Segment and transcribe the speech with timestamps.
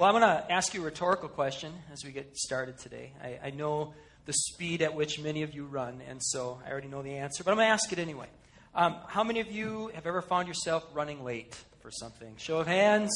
[0.00, 3.12] Well, I'm going to ask you a rhetorical question as we get started today.
[3.22, 3.92] I, I, know
[4.24, 7.44] the speed at which many of you run, and so I already know the answer,
[7.44, 8.28] but I'm going to ask it anyway.
[8.74, 12.34] Um, how many of you have ever found yourself running late for something?
[12.38, 13.10] Show of hands.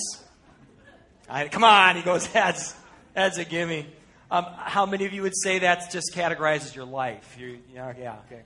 [1.26, 2.74] I, come on, he goes, that's,
[3.14, 3.86] that's a gimme.
[4.30, 7.34] Um, how many of you would say that just categorizes your life?
[7.40, 8.42] You, yeah, yeah, okay.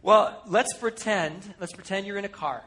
[0.00, 2.64] Well, let's pretend, let's pretend you're in a car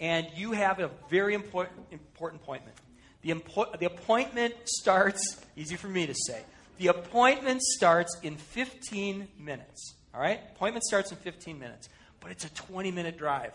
[0.00, 2.76] and you have a very important, important appointment.
[3.22, 6.42] The, impo- the appointment starts, easy for me to say,
[6.78, 9.94] the appointment starts in 15 minutes.
[10.14, 10.40] All right?
[10.56, 11.88] Appointment starts in 15 minutes,
[12.20, 13.52] but it's a 20 minute drive.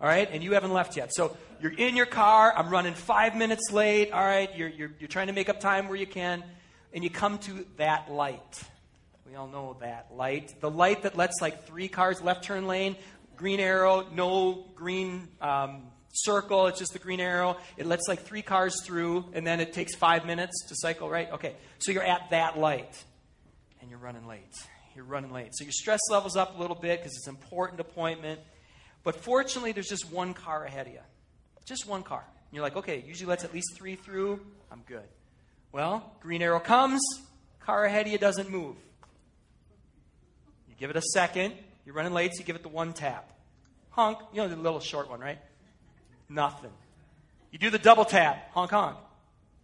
[0.00, 0.28] All right?
[0.30, 1.14] And you haven't left yet.
[1.14, 2.52] So you're in your car.
[2.56, 4.12] I'm running five minutes late.
[4.12, 4.54] All right?
[4.56, 6.42] You're, you're, you're trying to make up time where you can.
[6.92, 8.62] And you come to that light.
[9.28, 10.60] We all know that light.
[10.60, 12.96] The light that lets like three cars left turn lane,
[13.36, 15.82] green arrow, no green um,
[16.22, 16.66] circle.
[16.66, 17.56] It's just the green arrow.
[17.76, 21.30] It lets like three cars through, and then it takes five minutes to cycle, right?
[21.32, 21.54] Okay.
[21.78, 23.04] So you're at that light,
[23.80, 24.54] and you're running late.
[24.94, 25.50] You're running late.
[25.52, 28.40] So your stress level's up a little bit because it's an important appointment.
[29.04, 31.00] But fortunately, there's just one car ahead of you.
[31.64, 32.24] Just one car.
[32.26, 34.40] And you're like, okay, usually lets at least three through.
[34.72, 35.06] I'm good.
[35.70, 37.00] Well, green arrow comes,
[37.60, 38.76] car ahead of you doesn't move.
[40.68, 41.54] You give it a second.
[41.84, 43.32] You're running late, so you give it the one tap.
[43.90, 44.18] Honk.
[44.32, 45.38] You know the little short one, right?
[46.28, 46.70] Nothing.
[47.50, 48.50] You do the double tap.
[48.52, 48.96] Honk, honk.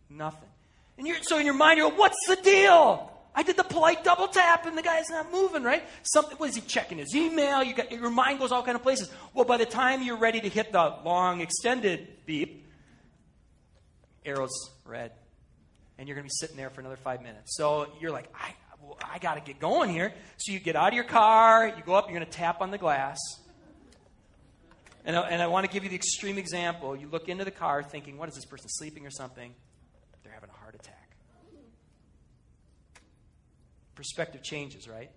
[0.08, 0.48] Nothing.
[0.96, 3.10] And you're, so in your mind, you're like, what's the deal?
[3.34, 5.82] I did the polite double tap and the guy's not moving, right?
[6.02, 7.64] Something, what is he checking his email?
[7.64, 9.10] You got, your mind goes all kind of places.
[9.34, 12.64] Well, by the time you're ready to hit the long extended beep,
[14.24, 15.10] arrow's red.
[15.98, 17.56] And you're going to be sitting there for another five minutes.
[17.56, 18.54] So you're like, I,
[19.12, 20.12] I got to get going here.
[20.36, 22.70] So you get out of your car, you go up, you're going to tap on
[22.70, 23.18] the glass.
[25.04, 26.96] And I, and I want to give you the extreme example.
[26.96, 29.54] You look into the car thinking, what is this person sleeping or something?
[30.22, 31.10] They're having a heart attack.
[33.94, 35.10] Perspective changes, right?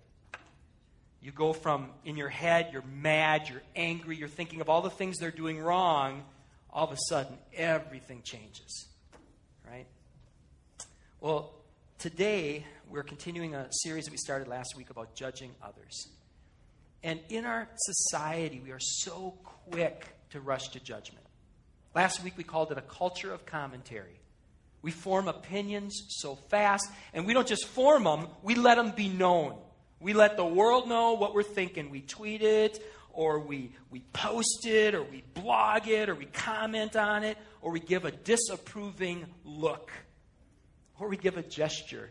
[1.20, 4.90] You go from in your head, you're mad, you're angry, you're thinking of all the
[4.90, 6.22] things they're doing wrong.
[6.70, 8.88] All of a sudden, everything changes,
[9.66, 9.86] right?
[11.20, 11.54] Well,
[11.98, 16.08] today we're continuing a series that we started last week about judging others.
[17.02, 19.34] And in our society, we are so
[19.70, 21.24] quick to rush to judgment.
[21.94, 24.20] Last week, we called it a culture of commentary.
[24.82, 29.08] We form opinions so fast, and we don't just form them, we let them be
[29.08, 29.56] known.
[30.00, 31.90] We let the world know what we're thinking.
[31.90, 32.80] We tweet it,
[33.12, 37.72] or we, we post it, or we blog it, or we comment on it, or
[37.72, 39.90] we give a disapproving look,
[41.00, 42.10] or we give a gesture.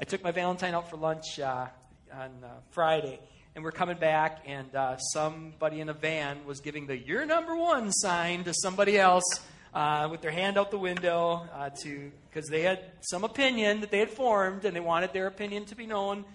[0.00, 1.66] I took my Valentine out for lunch uh,
[2.14, 3.18] on uh, Friday,
[3.56, 7.56] and we're coming back, and uh, somebody in a van was giving the "You're number
[7.56, 9.24] one" sign to somebody else
[9.72, 13.90] uh, with their hand out the window uh, to because they had some opinion that
[13.90, 16.26] they had formed, and they wanted their opinion to be known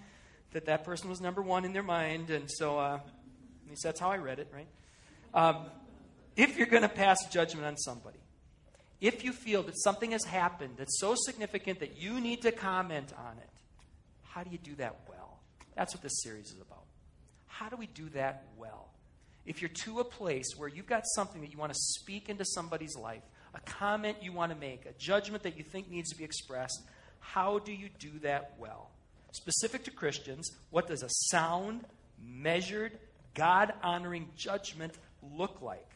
[0.50, 4.00] that that person was number one in their mind, and so uh, at least that's
[4.00, 4.66] how I read it, right?
[5.32, 5.66] Um,
[6.36, 8.18] if you're going to pass judgment on somebody,
[9.00, 13.12] if you feel that something has happened that's so significant that you need to comment
[13.16, 13.50] on it,
[14.24, 15.38] how do you do that well?
[15.76, 16.81] That's what this series is about.
[17.52, 18.88] How do we do that well?
[19.44, 22.46] If you're to a place where you've got something that you want to speak into
[22.46, 23.22] somebody's life,
[23.54, 26.82] a comment you want to make, a judgment that you think needs to be expressed,
[27.20, 28.90] how do you do that well?
[29.32, 31.84] Specific to Christians, what does a sound,
[32.24, 32.98] measured,
[33.34, 34.94] God honoring judgment
[35.36, 35.88] look like?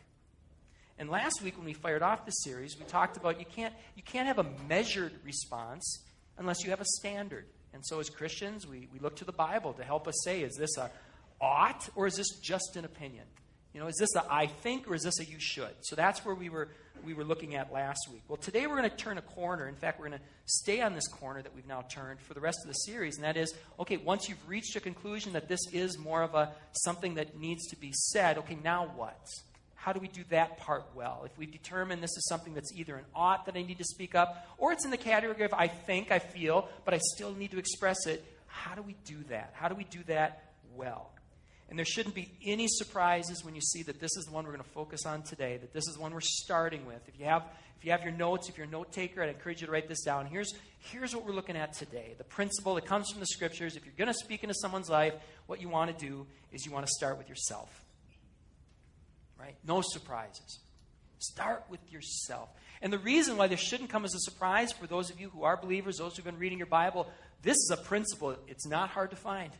[0.98, 4.02] And last week, when we fired off the series, we talked about you can't, you
[4.02, 6.04] can't have a measured response
[6.36, 7.46] unless you have a standard.
[7.72, 10.54] And so, as Christians, we, we look to the Bible to help us say, is
[10.56, 10.90] this a,
[11.40, 13.24] ought or is this just an opinion?
[13.72, 15.74] You know, is this a I think or is this a you should?
[15.82, 16.68] So that's where we were
[17.04, 18.22] we were looking at last week.
[18.26, 19.68] Well, today we're going to turn a corner.
[19.68, 22.40] In fact, we're going to stay on this corner that we've now turned for the
[22.40, 25.60] rest of the series, and that is, okay, once you've reached a conclusion that this
[25.72, 26.52] is more of a
[26.84, 29.20] something that needs to be said, okay, now what?
[29.74, 31.22] How do we do that part well?
[31.24, 34.14] If we determine this is something that's either an ought that I need to speak
[34.14, 37.52] up, or it's in the category of I think, I feel, but I still need
[37.52, 39.52] to express it, how do we do that?
[39.54, 41.10] How do we do that well?
[41.68, 44.52] And there shouldn't be any surprises when you see that this is the one we're
[44.52, 47.00] going to focus on today, that this is the one we're starting with.
[47.08, 47.42] If you have,
[47.76, 49.88] if you have your notes, if you're a note taker, I'd encourage you to write
[49.88, 50.26] this down.
[50.26, 53.76] Here's, here's what we're looking at today the principle that comes from the scriptures.
[53.76, 55.14] If you're going to speak into someone's life,
[55.46, 57.84] what you want to do is you want to start with yourself.
[59.38, 59.56] Right?
[59.66, 60.60] No surprises.
[61.18, 62.48] Start with yourself.
[62.80, 65.44] And the reason why this shouldn't come as a surprise for those of you who
[65.44, 67.10] are believers, those who've been reading your Bible,
[67.42, 68.36] this is a principle.
[68.46, 69.50] It's not hard to find.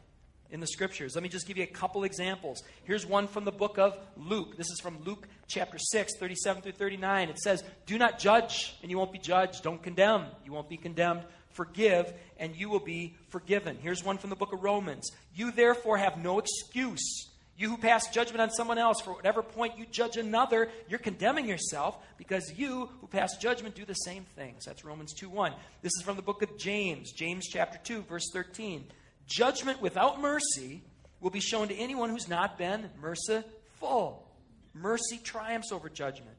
[0.50, 1.14] In the scriptures.
[1.14, 2.62] Let me just give you a couple examples.
[2.84, 4.56] Here's one from the book of Luke.
[4.56, 7.28] This is from Luke chapter 6, 37 through 39.
[7.28, 9.62] It says, Do not judge, and you won't be judged.
[9.62, 11.22] Don't condemn, you won't be condemned.
[11.50, 13.78] Forgive, and you will be forgiven.
[13.81, 15.10] Here's one from the book of Romans.
[15.34, 17.31] You therefore have no excuse.
[17.58, 21.48] You who pass judgment on someone else, for whatever point you judge another, you're condemning
[21.48, 24.66] yourself because you who pass judgment do the same things.
[24.66, 25.54] That's Romans 2 1.
[25.81, 28.84] This is from the book of James, James chapter 2, verse 13.
[29.26, 30.82] Judgment without mercy
[31.20, 34.28] will be shown to anyone who's not been merciful.
[34.75, 36.37] Mercy triumphs over judgment.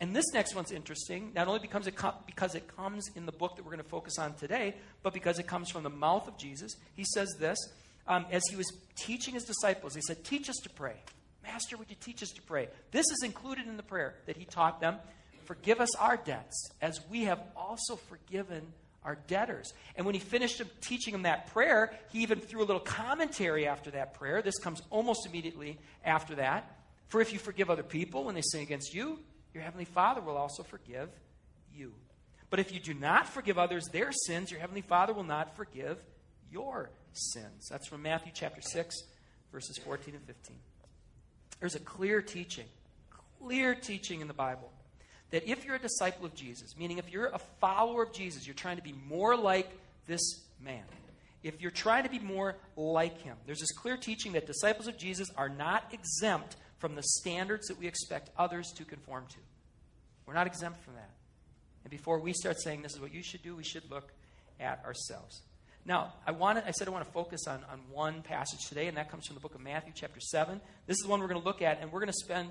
[0.00, 1.88] And this next one's interesting, not only becomes
[2.26, 5.38] because it comes in the book that we're going to focus on today, but because
[5.38, 6.76] it comes from the mouth of Jesus.
[6.94, 7.58] He says this
[8.06, 9.94] um, as he was teaching his disciples.
[9.94, 10.96] He said, Teach us to pray.
[11.42, 12.68] Master, would you teach us to pray?
[12.90, 14.96] This is included in the prayer that he taught them.
[15.44, 18.72] Forgive us our debts, as we have also forgiven
[19.06, 19.72] our debtors.
[19.94, 23.92] And when he finished teaching them that prayer, he even threw a little commentary after
[23.92, 24.42] that prayer.
[24.42, 26.76] This comes almost immediately after that.
[27.08, 29.20] For if you forgive other people when they sin against you,
[29.54, 31.08] your heavenly Father will also forgive
[31.72, 31.94] you.
[32.50, 35.98] But if you do not forgive others their sins, your heavenly Father will not forgive
[36.50, 37.68] your sins.
[37.70, 38.96] That's from Matthew chapter 6,
[39.52, 40.56] verses 14 and 15.
[41.60, 42.66] There's a clear teaching,
[43.40, 44.72] clear teaching in the Bible
[45.30, 48.54] that if you're a disciple of Jesus, meaning if you're a follower of Jesus, you're
[48.54, 49.68] trying to be more like
[50.06, 50.84] this man.
[51.42, 54.98] If you're trying to be more like him, there's this clear teaching that disciples of
[54.98, 59.38] Jesus are not exempt from the standards that we expect others to conform to.
[60.26, 61.10] We're not exempt from that.
[61.84, 64.12] And before we start saying this is what you should do, we should look
[64.58, 65.42] at ourselves.
[65.84, 68.96] Now, I, wanted, I said I want to focus on, on one passage today, and
[68.96, 70.60] that comes from the book of Matthew, chapter 7.
[70.88, 72.50] This is the one we're going to look at, and we're going to spend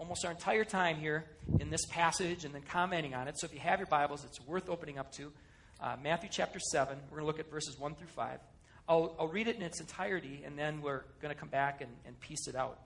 [0.00, 1.26] almost our entire time here
[1.60, 3.38] in this passage and then commenting on it.
[3.38, 5.30] So if you have your Bibles, it's worth opening up to.
[5.78, 8.40] Uh, Matthew chapter 7, we're going to look at verses 1 through 5.
[8.88, 11.90] I'll, I'll read it in its entirety, and then we're going to come back and,
[12.06, 12.78] and piece it out.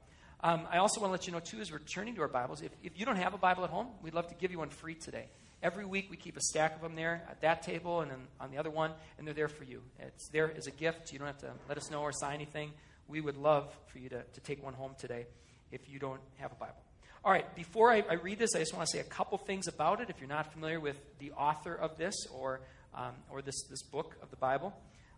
[0.43, 2.63] Um, I also want to let you know, too, as we're turning to our Bibles,
[2.63, 4.71] if, if you don't have a Bible at home, we'd love to give you one
[4.71, 5.27] free today.
[5.63, 8.51] Every week we keep a stack of them there at that table and then on
[8.51, 9.83] the other one, and they're there for you.
[10.01, 11.13] It's there as a gift.
[11.13, 12.73] You don't have to let us know or sign anything.
[13.07, 15.27] We would love for you to, to take one home today
[15.71, 16.83] if you don't have a Bible.
[17.25, 19.67] All right, before I, I read this, I just want to say a couple things
[19.67, 22.61] about it if you're not familiar with the author of this or,
[22.95, 24.75] um, or this, this book of the Bible.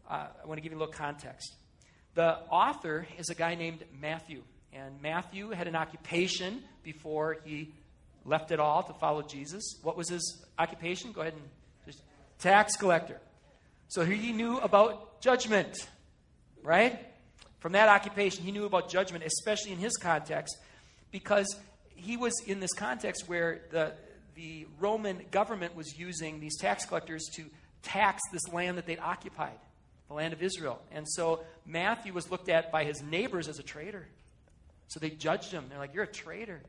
[0.08, 1.56] Uh, I want to give you a little context.
[2.14, 7.74] The author is a guy named Matthew, and Matthew had an occupation before he
[8.24, 9.74] left it all to follow Jesus.
[9.82, 11.10] What was his occupation?
[11.10, 11.42] Go ahead and
[11.86, 12.04] just
[12.38, 13.20] tax collector.
[13.88, 15.88] So he knew about judgment,
[16.62, 17.04] right?
[17.58, 20.56] From that occupation, he knew about judgment, especially in his context,
[21.10, 21.48] because
[21.96, 23.92] he was in this context where the,
[24.34, 27.44] the Roman government was using these tax collectors to
[27.82, 29.58] tax this land that they'd occupied,
[30.08, 30.80] the land of Israel.
[30.92, 34.06] And so Matthew was looked at by his neighbors as a traitor.
[34.88, 35.66] So they judged him.
[35.68, 36.60] They're like, You're a traitor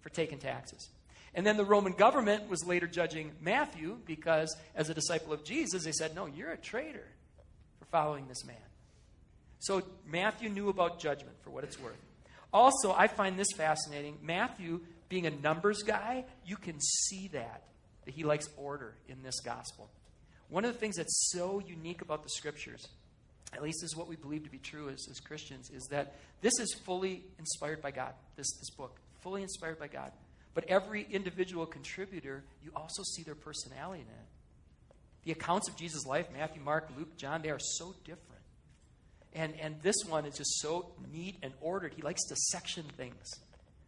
[0.00, 0.88] for taking taxes.
[1.34, 5.84] And then the Roman government was later judging Matthew because, as a disciple of Jesus,
[5.84, 7.06] they said, No, you're a traitor
[7.78, 8.56] for following this man.
[9.58, 12.05] So Matthew knew about judgment for what it's worth.
[12.56, 14.16] Also, I find this fascinating.
[14.22, 14.80] Matthew,
[15.10, 17.64] being a numbers guy, you can see that,
[18.06, 19.90] that he likes order in this gospel.
[20.48, 22.88] One of the things that's so unique about the scriptures,
[23.52, 26.58] at least is what we believe to be true as, as Christians, is that this
[26.58, 30.10] is fully inspired by God, this, this book, fully inspired by God.
[30.54, 34.28] But every individual contributor, you also see their personality in it.
[35.24, 38.35] The accounts of Jesus' life, Matthew, Mark, Luke, John, they are so different.
[39.34, 41.92] And, and this one is just so neat and ordered.
[41.94, 43.30] He likes to section things.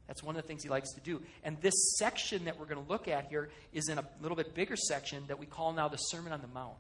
[0.07, 1.23] That's one of the things he likes to do.
[1.45, 4.55] And this section that we're going to look at here is in a little bit
[4.55, 6.79] bigger section that we call now the Sermon on the Mount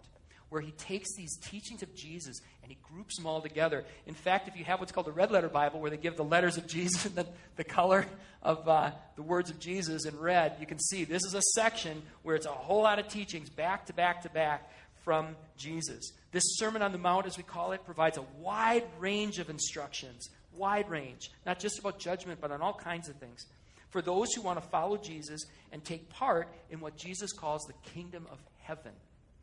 [0.48, 3.84] where he takes these teachings of Jesus and he groups them all together.
[4.06, 6.24] In fact, if you have what's called the red letter Bible, where they give the
[6.24, 8.06] letters of Jesus and the, the color
[8.42, 12.02] of uh, the words of Jesus in red, you can see this is a section
[12.22, 14.70] where it's a whole lot of teachings back to back to back
[15.04, 16.12] from Jesus.
[16.32, 20.28] This Sermon on the Mount, as we call it, provides a wide range of instructions.
[20.56, 21.30] Wide range.
[21.46, 23.46] Not just about judgment, but on all kinds of things.
[23.90, 25.40] For those who want to follow Jesus
[25.72, 28.92] and take part in what Jesus calls the kingdom of heaven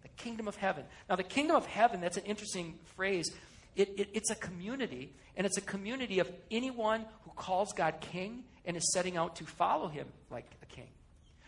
[0.05, 0.83] the kingdom of heaven.
[1.09, 3.31] Now, the kingdom of heaven, that's an interesting phrase.
[3.75, 8.43] It, it, it's a community, and it's a community of anyone who calls God king
[8.65, 10.89] and is setting out to follow him like a king.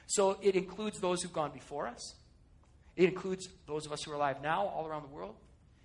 [0.07, 2.15] So it includes those who've gone before us,
[2.97, 5.35] it includes those of us who are alive now all around the world,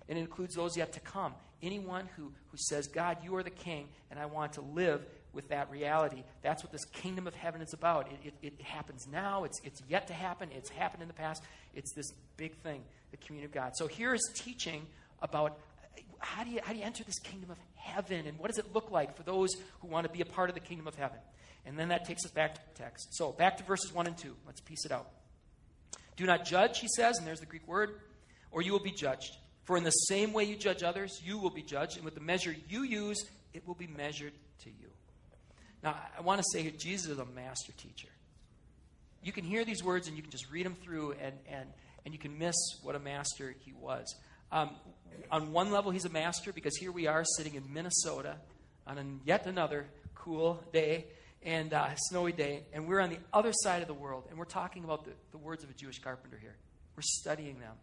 [0.09, 1.33] and it includes those yet to come.
[1.61, 5.47] Anyone who, who says, God, you are the king, and I want to live with
[5.49, 6.23] that reality.
[6.41, 8.11] That's what this kingdom of heaven is about.
[8.11, 11.43] It, it, it, happens now, it's, it's yet to happen, it's happened in the past.
[11.75, 13.71] It's this big thing, the community of God.
[13.75, 14.85] So here is teaching
[15.21, 18.25] about uh, how do you, how do you enter this kingdom of heaven?
[18.27, 20.55] And what does it look like for those who want to be a part of
[20.55, 21.17] the kingdom of heaven?
[21.65, 23.15] And then that takes us back to the text.
[23.15, 24.35] So back to verses 1 and 2.
[24.45, 25.09] Let's piece it out.
[26.15, 27.99] Do not judge, he says, and there's the Greek word,
[28.51, 29.35] or you will be judged.
[29.63, 32.21] For in the same way you judge others, you will be judged, and with the
[32.21, 34.89] measure you use, it will be measured to you.
[35.83, 38.07] Now, I want to say here, Jesus is a master teacher.
[39.21, 41.69] You can hear these words and you can just read them through, and, and,
[42.05, 44.15] and you can miss what a master he was.
[44.51, 44.71] Um,
[45.31, 48.35] on one level, he's a master because here we are sitting in Minnesota
[48.85, 51.05] on an, yet another cool day
[51.45, 54.45] and uh, snowy day, and we're on the other side of the world, and we're
[54.45, 56.55] talking about the, the words of a Jewish carpenter here.
[56.95, 57.73] We're studying them.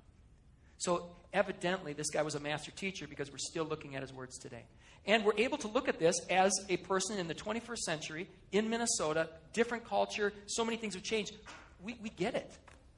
[0.78, 4.38] So, evidently, this guy was a master teacher because we're still looking at his words
[4.38, 4.64] today.
[5.06, 8.68] And we're able to look at this as a person in the 21st century in
[8.70, 11.32] Minnesota, different culture, so many things have changed.
[11.82, 12.50] We, we get it.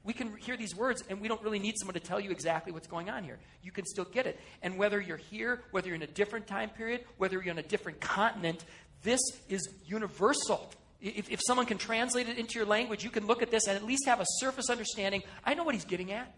[0.04, 2.73] We can hear these words, and we don't really need someone to tell you exactly
[2.73, 3.38] what's going on here.
[3.62, 4.40] You can still get it.
[4.61, 7.62] And whether you're here, whether you're in a different time period, whether you're on a
[7.62, 8.64] different continent,
[9.02, 10.71] this is universal.
[11.00, 13.76] If, if someone can translate it into your language, you can look at this and
[13.76, 15.23] at least have a surface understanding.
[15.44, 16.32] I know what he's getting at.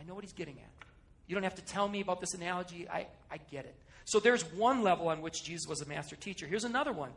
[0.00, 0.86] I know what he's getting at.
[1.28, 2.88] You don't have to tell me about this analogy.
[2.88, 3.76] I, I get it.
[4.04, 6.46] So there's one level on which Jesus was a master teacher.
[6.46, 7.10] Here's another one.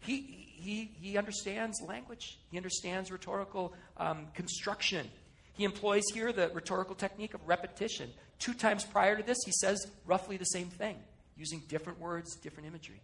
[0.00, 5.08] He, he, he understands language, he understands rhetorical um, construction.
[5.54, 8.10] He employs here the rhetorical technique of repetition.
[8.38, 10.96] Two times prior to this, he says roughly the same thing,
[11.36, 13.00] using different words, different imagery.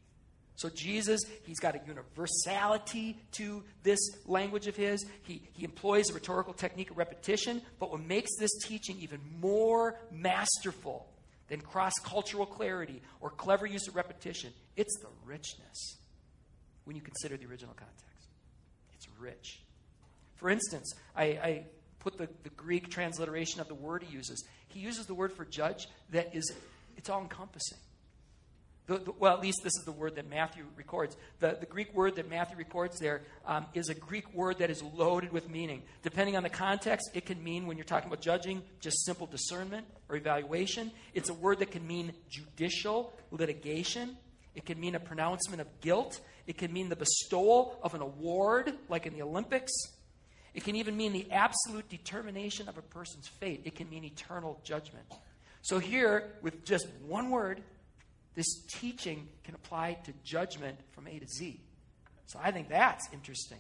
[0.59, 5.07] So Jesus, he's got a universality to this language of his.
[5.23, 9.95] He, he employs a rhetorical technique of repetition, but what makes this teaching even more
[10.11, 11.07] masterful
[11.47, 15.97] than cross cultural clarity or clever use of repetition, it's the richness
[16.83, 18.29] when you consider the original context.
[18.95, 19.61] It's rich.
[20.35, 21.67] For instance, I, I
[22.01, 24.45] put the, the Greek transliteration of the word he uses.
[24.67, 26.53] He uses the word for judge that is,
[26.97, 27.79] it's all encompassing.
[28.89, 31.17] The, the, well, at least this is the word that Matthew records.
[31.41, 34.83] The, the Greek word that Matthew records there um, is a Greek word that is
[34.83, 35.83] loaded with meaning.
[36.03, 39.87] Depending on the context, it can mean, when you're talking about judging, just simple discernment
[40.09, 40.91] or evaluation.
[41.13, 44.17] It's a word that can mean judicial litigation.
[44.55, 46.21] It can mean a pronouncement of guilt.
[46.47, 49.73] It can mean the bestowal of an award, like in the Olympics.
[50.55, 53.61] It can even mean the absolute determination of a person's fate.
[53.67, 55.05] It can mean eternal judgment.
[55.61, 57.63] So, here, with just one word,
[58.39, 61.61] this teaching can apply to judgment from A to Z.
[62.27, 63.59] So I think that's interesting.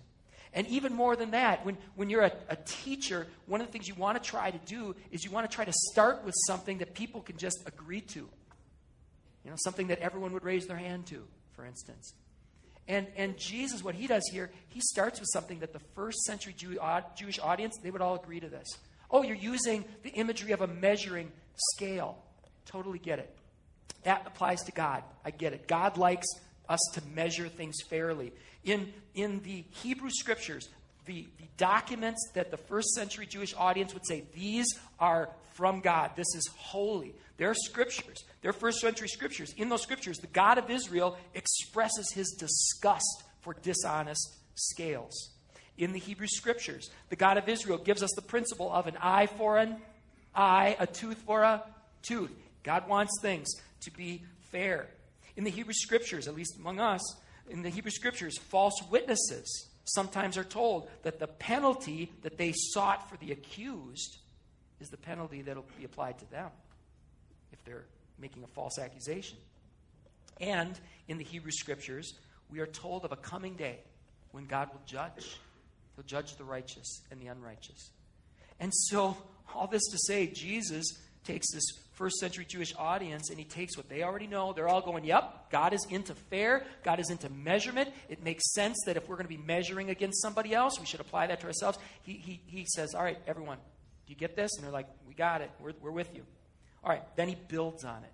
[0.54, 3.88] And even more than that, when, when you're a, a teacher, one of the things
[3.88, 6.78] you want to try to do is you want to try to start with something
[6.78, 8.20] that people can just agree to.
[9.44, 12.14] You know, something that everyone would raise their hand to, for instance.
[12.87, 16.54] And, and Jesus, what he does here, he starts with something that the first century
[16.56, 16.78] Jew,
[17.16, 18.68] Jewish audience, they would all agree to this.
[19.11, 21.32] Oh, you're using the imagery of a measuring
[21.75, 22.23] scale.
[22.64, 23.35] Totally get it.
[24.09, 25.03] That applies to God.
[25.23, 25.69] I get it.
[25.69, 26.27] God likes
[26.67, 28.33] us to measure things fairly.
[28.65, 30.71] In, in the Hebrew scriptures,
[31.05, 34.65] the, the documents that the first century Jewish audience would say, these
[34.99, 36.12] are from God.
[36.17, 37.15] This is holy.
[37.37, 38.25] They're scriptures.
[38.41, 39.53] They're first century scriptures.
[39.59, 45.33] In those scriptures, the God of Israel expresses his disgust for dishonest scales.
[45.77, 49.27] In the Hebrew scriptures, the God of Israel gives us the principle of an eye
[49.27, 49.77] for an
[50.35, 51.62] eye, a tooth for a
[52.00, 52.33] tooth.
[52.62, 53.49] God wants things
[53.80, 54.88] to be fair.
[55.37, 57.00] In the Hebrew scriptures, at least among us,
[57.49, 63.08] in the Hebrew scriptures, false witnesses sometimes are told that the penalty that they sought
[63.08, 64.18] for the accused
[64.80, 66.50] is the penalty that will be applied to them
[67.52, 67.87] if they're
[68.18, 69.38] making a false accusation.
[70.40, 72.14] And in the Hebrew scriptures,
[72.50, 73.78] we are told of a coming day
[74.32, 75.38] when God will judge.
[75.97, 77.90] He'll judge the righteous and the unrighteous.
[78.61, 79.16] And so,
[79.54, 83.88] all this to say, Jesus takes this first century Jewish audience and he takes what
[83.88, 84.52] they already know.
[84.52, 87.90] They're all going, yep, God is into fair, God is into measurement.
[88.08, 91.00] It makes sense that if we're going to be measuring against somebody else, we should
[91.00, 91.78] apply that to ourselves.
[92.02, 93.58] He, he, he says, all right, everyone,
[94.06, 94.56] do you get this?
[94.56, 96.23] And they're like, we got it, we're, we're with you.
[96.82, 98.12] All right, then he builds on it.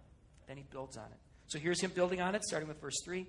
[0.49, 1.19] Then he builds on it.
[1.47, 3.27] So here's him building on it, starting with verse 3.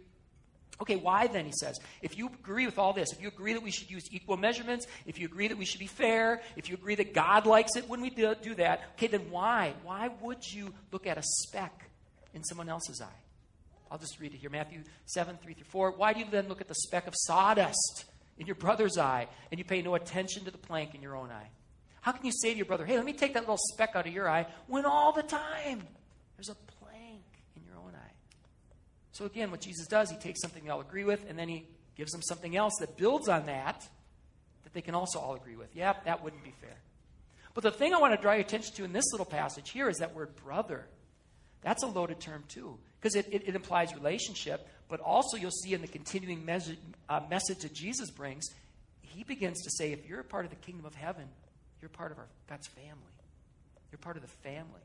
[0.82, 3.64] Okay, why then, he says, if you agree with all this, if you agree that
[3.64, 6.76] we should use equal measurements, if you agree that we should be fair, if you
[6.76, 9.74] agree that God likes it when we do, do that, okay, then why?
[9.84, 11.90] Why would you look at a speck
[12.34, 13.22] in someone else's eye?
[13.90, 15.92] I'll just read it here Matthew 7, 3 through 4.
[15.92, 18.06] Why do you then look at the speck of sawdust
[18.38, 21.32] in your brother's eye and you pay no attention to the plank in your own
[21.32, 21.50] eye?
[22.02, 24.06] How can you say to your brother, hey, let me take that little speck out
[24.06, 25.84] of your eye when all the time
[26.36, 26.56] there's a
[29.16, 31.66] so again, what Jesus does, he takes something they all agree with, and then he
[31.96, 33.88] gives them something else that builds on that,
[34.64, 35.74] that they can also all agree with.
[35.74, 36.76] Yeah, that wouldn't be fair.
[37.54, 39.88] But the thing I want to draw your attention to in this little passage here
[39.88, 40.86] is that word brother.
[41.62, 45.74] That's a loaded term, too, because it, it, it, implies relationship, but also you'll see
[45.74, 46.74] in the continuing mes-
[47.08, 48.46] uh, message that Jesus brings,
[49.00, 51.30] he begins to say, if you're a part of the kingdom of heaven,
[51.80, 52.92] you're part of our, God's family.
[53.94, 54.82] You're part of the family.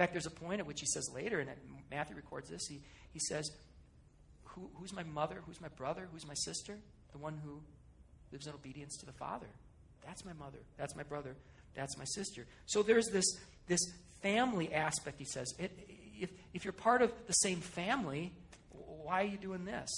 [0.00, 1.50] Fact, there's a point at which he says later, and
[1.90, 2.80] Matthew records this, he,
[3.12, 3.50] he says,
[4.44, 5.42] Who, Who's my mother?
[5.44, 6.08] Who's my brother?
[6.10, 6.78] Who's my sister?
[7.12, 7.60] The one who
[8.32, 9.48] lives in obedience to the Father.
[10.06, 10.56] That's my mother.
[10.78, 11.36] That's my brother.
[11.74, 12.46] That's my sister.
[12.64, 13.26] So there's this,
[13.66, 13.80] this
[14.22, 15.52] family aspect, he says.
[15.58, 15.70] It,
[16.18, 18.32] if, if you're part of the same family,
[18.70, 19.90] why are you doing this?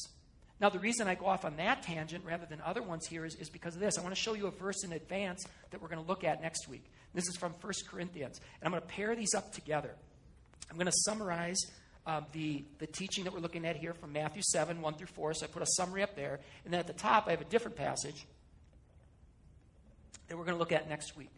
[0.61, 3.37] Now, the reason I go off on that tangent rather than other ones here is,
[3.37, 3.99] is because of this.
[3.99, 6.42] I want to show you a verse in advance that we're going to look at
[6.42, 6.90] next week.
[7.14, 8.40] This is from 1 Corinthians.
[8.61, 9.95] And I'm going to pair these up together.
[10.71, 11.59] I'm going to summarize
[12.07, 15.35] um, the, the teaching that we're looking at here from Matthew 7, 1 through 4.
[15.35, 16.40] So I put a summary up there.
[16.64, 18.26] And then at the top, I have a different passage
[20.28, 21.31] that we're going to look at next week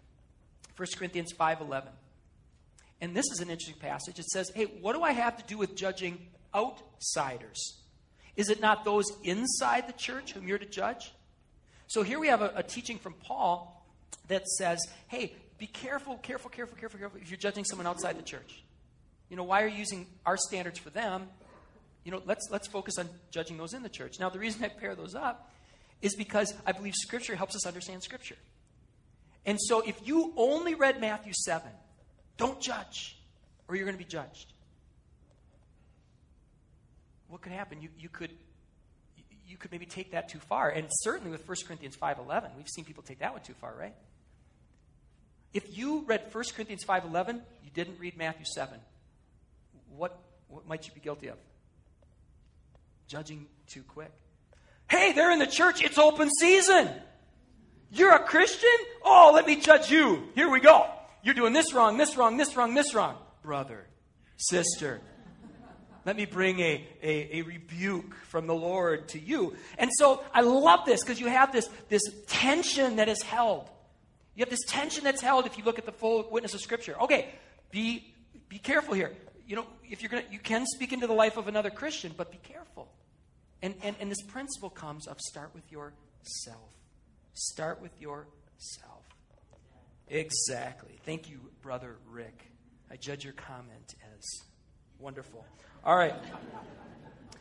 [0.77, 1.89] 1 Corinthians 5.11.
[3.01, 4.19] And this is an interesting passage.
[4.19, 6.19] It says, hey, what do I have to do with judging
[6.55, 7.81] outsiders?
[8.37, 11.13] Is it not those inside the church whom you're to judge?
[11.87, 13.85] So here we have a, a teaching from Paul
[14.29, 14.79] that says,
[15.09, 18.63] hey, be careful, careful, careful, careful, careful if you're judging someone outside the church.
[19.29, 21.29] You know, why are you using our standards for them?
[22.05, 24.21] You know, let's, let's focus on judging those in the church.
[24.21, 25.51] Now, the reason I pair those up
[26.03, 28.37] is because I believe Scripture helps us understand Scripture.
[29.47, 31.69] And so if you only read Matthew 7,
[32.37, 33.17] don't judge,
[33.69, 34.53] or you're going to be judged.
[37.29, 37.81] What could happen?
[37.81, 38.31] You, you could
[39.47, 40.71] you could maybe take that too far.
[40.71, 43.95] And certainly with 1 Corinthians 5.11, we've seen people take that one too far, right?
[45.55, 48.79] If you read 1 Corinthians 5.11, you didn't read Matthew 7,
[49.97, 50.19] what,
[50.49, 51.37] what might you be guilty of?
[53.07, 54.11] Judging too quick.
[54.91, 55.83] Hey, they're in the church.
[55.83, 56.91] It's open season.
[57.91, 58.69] You're a Christian?
[59.05, 60.25] Oh, let me judge you.
[60.35, 60.89] Here we go.
[61.23, 63.17] You're doing this wrong, this wrong, this wrong, this wrong.
[63.43, 63.87] Brother,
[64.37, 65.01] sister,
[66.05, 69.55] let me bring a, a, a, rebuke from the Lord to you.
[69.79, 73.71] And so I love this because you have this, this tension that is held.
[74.35, 76.97] You have this tension that's held if you look at the full witness of Scripture.
[77.03, 77.29] Okay,
[77.71, 78.15] be,
[78.49, 79.13] be careful here.
[79.47, 82.31] You know, if you're gonna, you can speak into the life of another Christian, but
[82.31, 82.89] be careful.
[83.63, 86.75] And, and, and this principle comes of start with yourself.
[87.35, 89.05] Start with yourself.
[90.09, 90.99] Exactly.
[91.05, 92.51] Thank you, Brother Rick.
[92.91, 94.25] I judge your comment as
[94.99, 95.45] wonderful.
[95.85, 96.15] All right.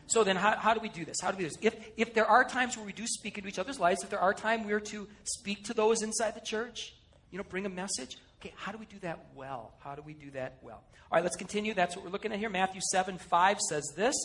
[0.08, 1.18] So then, how, how do we do this?
[1.22, 1.58] How do we do this?
[1.62, 4.20] If, if there are times where we do speak into each other's lives, if there
[4.20, 6.94] are times we are to speak to those inside the church,
[7.32, 9.74] you know, bring a message, okay, how do we do that well?
[9.80, 10.84] How do we do that well?
[11.12, 11.74] All right, let's continue.
[11.74, 12.50] That's what we're looking at here.
[12.50, 14.16] Matthew 7 5 says this.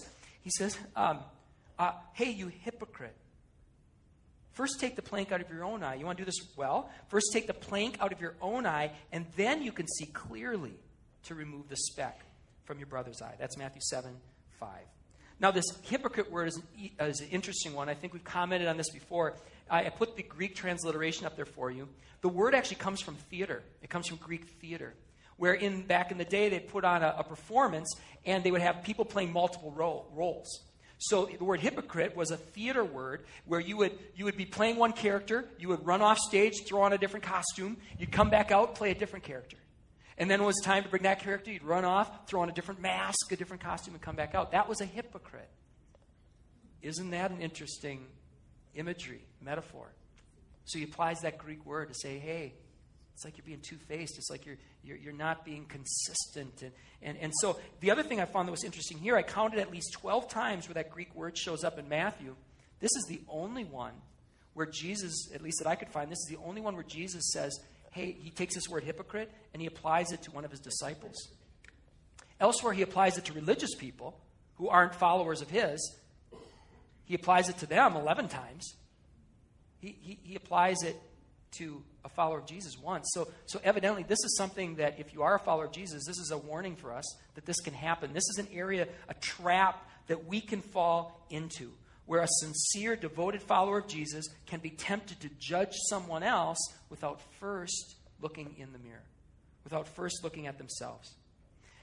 [0.40, 1.20] He says, um,
[1.78, 3.16] uh, Hey, you hypocrite.
[4.52, 5.94] First, take the plank out of your own eye.
[5.94, 6.90] You want to do this well?
[7.06, 10.74] First, take the plank out of your own eye, and then you can see clearly
[11.24, 12.22] to remove the speck
[12.64, 13.36] from your brother's eye.
[13.38, 14.16] That's Matthew 7
[14.58, 14.68] 5.
[15.40, 17.88] Now, this hypocrite word is an, uh, is an interesting one.
[17.88, 19.36] I think we've commented on this before.
[19.70, 21.88] I, I put the Greek transliteration up there for you.
[22.22, 24.94] The word actually comes from theater, it comes from Greek theater
[25.36, 27.94] where in back in the day they put on a, a, performance
[28.26, 30.64] and they would have people playing multiple role, roles
[30.98, 34.76] so the word hypocrite was a theater word where you would, you would be playing
[34.76, 38.50] one character, you would run off stage, throw on a different costume, you'd come back
[38.50, 39.56] out, play a different character.
[40.18, 42.48] And then when it was time to bring that character, you'd run off, throw on
[42.48, 44.50] a different mask, a different costume, and come back out.
[44.50, 45.48] That was a hypocrite.
[46.82, 48.04] Isn't that an interesting
[48.74, 49.86] imagery, metaphor?
[50.64, 52.52] So he applies that Greek word to say, hey,
[53.14, 54.18] it's like you're being two faced.
[54.18, 56.62] It's like you're, you're, you're not being consistent.
[56.62, 59.60] And, and, and so the other thing I found that was interesting here, I counted
[59.60, 62.36] at least 12 times where that Greek word shows up in Matthew.
[62.80, 63.94] This is the only one
[64.54, 67.30] where Jesus, at least that I could find, this is the only one where Jesus
[67.32, 67.58] says,
[67.90, 71.28] hey, he takes this word hypocrite and he applies it to one of his disciples.
[72.40, 74.18] Elsewhere, he applies it to religious people
[74.56, 75.96] who aren't followers of his.
[77.04, 78.74] He applies it to them 11 times.
[79.80, 81.00] He, he, he applies it
[81.58, 83.08] to a follower of Jesus once.
[83.12, 86.18] So, so evidently, this is something that if you are a follower of Jesus, this
[86.18, 88.12] is a warning for us that this can happen.
[88.12, 91.72] This is an area, a trap that we can fall into,
[92.08, 96.56] where a sincere, devoted follower of Jesus can be tempted to judge someone else
[96.88, 99.04] without first looking in the mirror,
[99.62, 101.14] without first looking at themselves.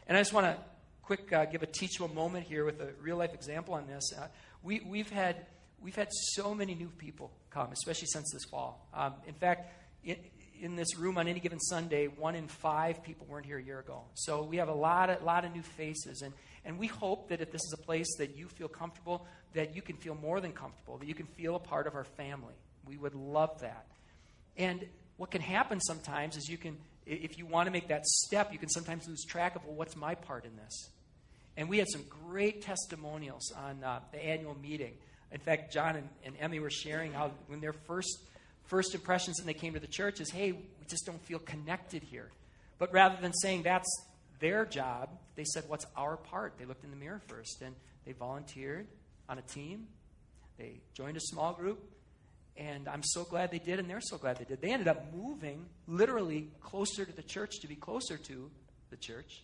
[0.08, 0.58] And I just want to
[1.04, 4.04] quick uh, give a teachable moment here with a real life example on this.
[4.18, 4.26] Uh,
[4.64, 5.46] we, we've had
[5.80, 8.90] we've had so many new people come, especially since this fall.
[8.96, 9.72] Um, in fact,
[10.62, 13.80] in, this room on any given Sunday, one in five people weren't here a year
[13.80, 14.04] ago.
[14.14, 16.22] So we have a lot of, lot of new faces.
[16.22, 19.76] And, and we hope that if this is a place that you feel comfortable, that
[19.76, 22.54] you can feel more than comfortable, that you can feel a part of our family.
[22.86, 23.86] We would love that.
[24.58, 24.86] And
[25.18, 28.60] what can happen sometimes is you can, if you want to make that step, you
[28.60, 30.90] can sometimes lose track of, well, what's my part in this?
[31.58, 34.94] And we had some great testimonials on uh, the annual meeting.
[35.32, 38.20] In fact, John and, and Emmy were sharing how when their first
[38.68, 42.04] first impressions when they came to the church is, hey, we just don't feel connected
[42.04, 42.32] here.
[42.78, 43.90] But rather than saying that's
[44.40, 46.54] their job, they said, what's our part?
[46.58, 47.76] They looked in the mirror first and
[48.06, 48.88] they volunteered
[49.30, 49.88] on a team.
[50.58, 51.84] They joined a small group.
[52.58, 54.62] And I'm so glad they did, and they're so glad they did.
[54.62, 58.50] They ended up moving literally closer to the church to be closer to
[58.90, 59.44] the church.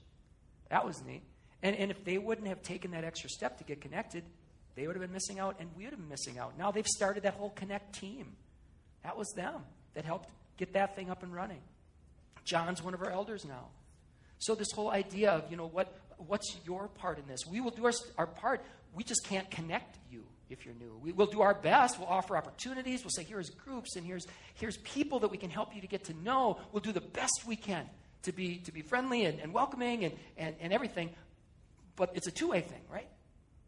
[0.69, 1.21] That was neat.
[1.62, 4.23] And, and if they wouldn't have taken that extra step to get connected,
[4.75, 6.57] they would have been missing out, and we would have been missing out.
[6.57, 8.27] Now they've started that whole Connect team.
[9.03, 9.61] That was them
[9.93, 11.61] that helped get that thing up and running.
[12.43, 13.67] John's one of our elders now.
[14.39, 15.93] So this whole idea of, you know, what
[16.27, 17.45] what's your part in this?
[17.45, 18.61] We will do our, our part.
[18.93, 20.99] We just can't connect you if you're new.
[21.01, 21.97] We will do our best.
[21.97, 23.03] We'll offer opportunities.
[23.03, 26.05] We'll say, here's groups and here's here's people that we can help you to get
[26.05, 26.59] to know.
[26.71, 27.87] We'll do the best we can
[28.23, 31.09] to be to be friendly and, and welcoming and, and, and everything.
[31.95, 33.07] But it's a two-way thing, right?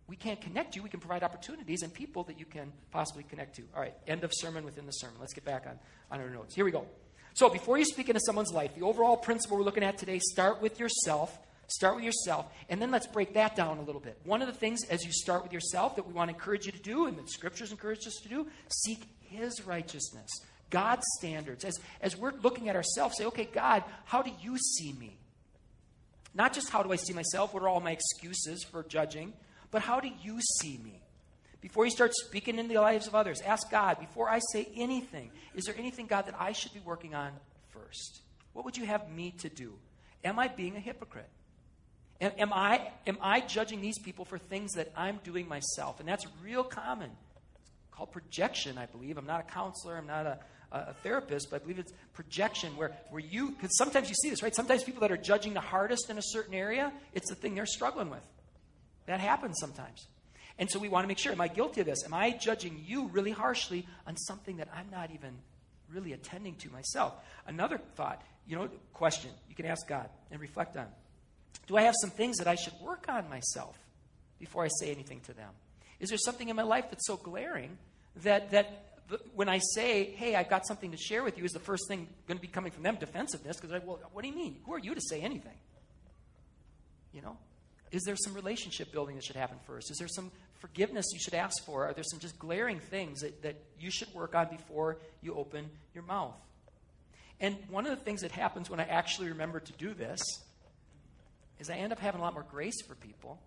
[0.08, 0.84] We can't connect you.
[0.84, 3.64] We can provide opportunities and people that you can possibly connect to.
[3.76, 5.16] All right, end of sermon within the sermon.
[5.20, 5.80] Let's get back on,
[6.12, 6.56] on our notes.
[6.56, 6.86] Here we go.
[7.34, 10.62] So, before you speak into someone's life, the overall principle we're looking at today start
[10.62, 11.38] with yourself.
[11.68, 14.20] Start with yourself, and then let's break that down a little bit.
[14.26, 16.74] One of the things as you start with yourself that we want to encourage you
[16.74, 20.30] to do, and the scriptures encourage us to do, seek His righteousness,
[20.70, 21.64] God's standards.
[21.64, 25.18] As, as we're looking at ourselves, say, okay, God, how do you see me?
[26.36, 29.34] Not just how do I see myself, what are all my excuses for judging,
[29.74, 31.02] but how do you see me?
[31.60, 35.32] Before you start speaking in the lives of others, ask God, before I say anything,
[35.56, 37.32] is there anything, God, that I should be working on
[37.72, 38.22] first?
[38.54, 39.74] What would you have me to do?
[40.24, 41.30] Am I being a hypocrite?
[42.22, 46.00] Am, am, I, am I judging these people for things that I'm doing myself?
[46.00, 47.10] And that's real common.
[47.56, 49.18] It's called projection, I believe.
[49.18, 50.40] I'm not a counselor, I'm not a,
[50.72, 54.44] a therapist, but I believe it's projection where, where you, because sometimes you see this,
[54.44, 54.54] right?
[54.54, 57.66] Sometimes people that are judging the hardest in a certain area, it's the thing they're
[57.66, 58.28] struggling with.
[59.06, 60.08] That happens sometimes.
[60.60, 62.04] And so we want to make sure am I guilty of this?
[62.06, 65.34] Am I judging you really harshly on something that I'm not even
[65.92, 67.14] really attending to myself?
[67.48, 70.88] Another thought, you know, question you can ask God and reflect on.
[71.68, 73.78] Do I have some things that I should work on myself
[74.40, 75.50] before I say anything to them?
[76.00, 77.78] Is there something in my life that's so glaring
[78.18, 78.94] that, that
[79.34, 82.08] when I say, hey, I've got something to share with you, is the first thing
[82.28, 83.58] going to be coming from them defensiveness?
[83.58, 84.58] Because, I'm well, what do you mean?
[84.66, 85.56] Who are you to say anything?
[87.14, 87.38] You know?
[87.94, 89.92] Is there some relationship building that should happen first?
[89.92, 91.86] Is there some forgiveness you should ask for?
[91.86, 95.70] Are there some just glaring things that, that you should work on before you open
[95.94, 96.34] your mouth?
[97.40, 100.24] And one of the things that happens when I actually remember to do this
[101.60, 103.40] is I end up having a lot more grace for people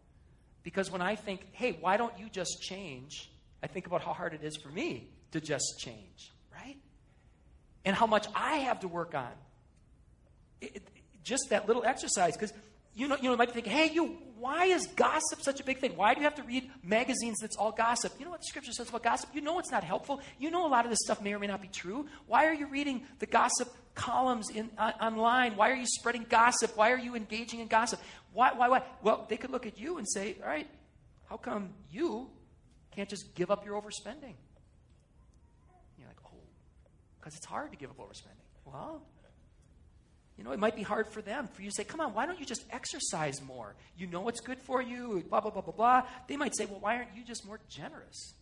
[0.62, 3.28] because when I think, hey, why don't you just change?
[3.64, 6.76] I think about how hard it is for me to just change, right?
[7.84, 9.32] And how much I have to work on.
[10.60, 10.82] It, it,
[11.24, 12.52] just that little exercise because
[12.96, 15.78] you know, you know, might be thinking, hey, you, why is gossip such a big
[15.78, 15.96] thing?
[15.96, 18.12] Why do you have to read magazines that's all gossip?
[18.18, 19.30] You know what the scripture says about gossip?
[19.32, 20.20] You know it's not helpful.
[20.38, 22.06] You know a lot of this stuff may or may not be true.
[22.26, 25.56] Why are you reading the gossip columns in, uh, online?
[25.56, 26.76] Why are you spreading gossip?
[26.76, 28.00] Why are you engaging in gossip?
[28.34, 28.82] Why, why, why?
[29.02, 30.68] Well, they could look at you and say, all right,
[31.30, 32.28] how come you
[32.94, 34.34] can't just give up your overspending?
[34.34, 36.36] And you're like, oh,
[37.18, 38.44] because it's hard to give up overspending.
[38.66, 39.02] Well,
[40.36, 42.26] you know, it might be hard for them for you to say, come on, why
[42.26, 43.74] don't you just exercise more?
[43.96, 46.02] You know what's good for you, blah, blah, blah, blah, blah.
[46.28, 48.34] They might say, well, why aren't you just more generous?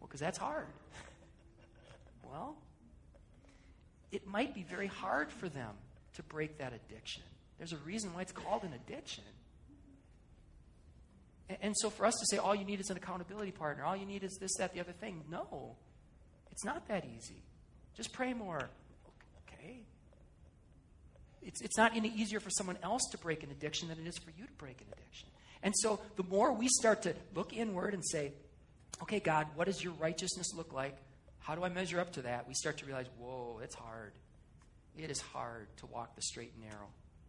[0.00, 0.66] Well, because that's hard.
[2.30, 2.56] well,
[4.10, 5.74] it might be very hard for them
[6.14, 7.22] to break that addiction.
[7.58, 9.24] There's a reason why it's called an addiction.
[11.60, 14.06] And so for us to say, all you need is an accountability partner, all you
[14.06, 15.76] need is this, that, the other thing, no,
[16.50, 17.42] it's not that easy.
[17.94, 18.70] Just pray more,
[21.42, 24.18] it's, it's not any easier for someone else to break an addiction than it is
[24.18, 25.28] for you to break an addiction.
[25.62, 28.32] And so the more we start to look inward and say,
[29.02, 30.96] okay, God, what does your righteousness look like?
[31.38, 32.46] How do I measure up to that?
[32.46, 34.12] We start to realize, whoa, it's hard.
[34.96, 36.88] It is hard to walk the straight and narrow,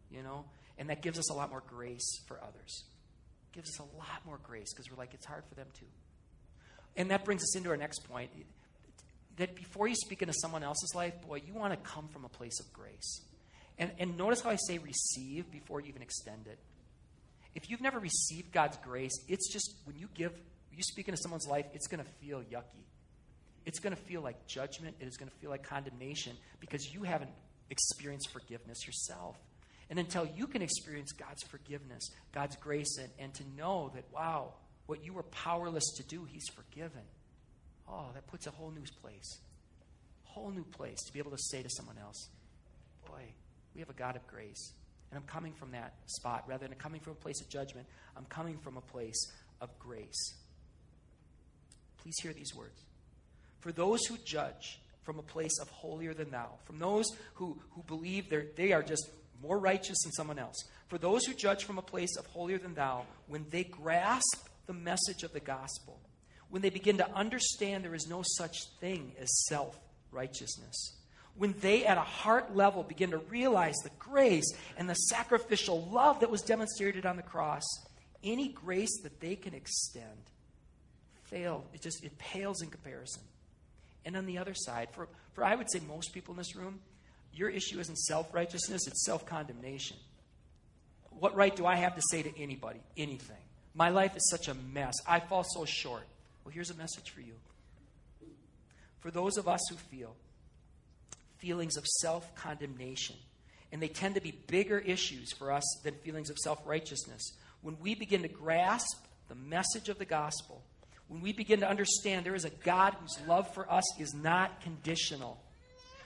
[0.09, 0.45] you know?
[0.77, 2.83] And that gives us a lot more grace for others.
[3.51, 5.85] It gives us a lot more grace because we're like, it's hard for them too.
[6.97, 8.31] And that brings us into our next point
[9.37, 12.29] that before you speak into someone else's life, boy, you want to come from a
[12.29, 13.21] place of grace.
[13.81, 16.59] And, and notice how I say receive before you even extend it.
[17.55, 20.31] If you've never received God's grace, it's just when you give,
[20.71, 22.85] you speak into someone's life, it's going to feel yucky.
[23.65, 24.97] It's going to feel like judgment.
[24.99, 27.31] It is going to feel like condemnation because you haven't
[27.71, 29.35] experienced forgiveness yourself.
[29.89, 34.53] And until you can experience God's forgiveness, God's grace, and, and to know that, wow,
[34.85, 37.01] what you were powerless to do, He's forgiven.
[37.89, 39.39] Oh, that puts a whole new place.
[40.23, 42.29] Whole new place to be able to say to someone else,
[43.05, 43.33] boy,
[43.73, 44.73] we have a God of grace.
[45.09, 46.45] And I'm coming from that spot.
[46.47, 50.35] Rather than coming from a place of judgment, I'm coming from a place of grace.
[52.01, 52.81] Please hear these words.
[53.59, 57.05] For those who judge from a place of holier than thou, from those
[57.35, 59.09] who, who believe they are just
[59.41, 62.73] more righteous than someone else, for those who judge from a place of holier than
[62.73, 65.99] thou, when they grasp the message of the gospel,
[66.49, 69.79] when they begin to understand there is no such thing as self
[70.11, 70.97] righteousness,
[71.35, 76.19] when they at a heart level begin to realize the grace and the sacrificial love
[76.19, 77.63] that was demonstrated on the cross,
[78.23, 80.05] any grace that they can extend
[81.31, 81.65] fail.
[81.73, 83.23] It just it pales in comparison.
[84.05, 86.79] And on the other side, for, for I would say most people in this room,
[87.33, 89.97] your issue isn't self righteousness, it's self condemnation.
[91.11, 93.37] What right do I have to say to anybody anything?
[93.73, 94.93] My life is such a mess.
[95.07, 96.03] I fall so short.
[96.43, 97.33] Well, here's a message for you.
[98.99, 100.15] For those of us who feel
[101.41, 103.15] feelings of self condemnation,
[103.71, 107.77] and they tend to be bigger issues for us than feelings of self righteousness, when
[107.81, 110.61] we begin to grasp the message of the gospel,
[111.07, 114.61] when we begin to understand there is a God whose love for us is not
[114.61, 115.41] conditional,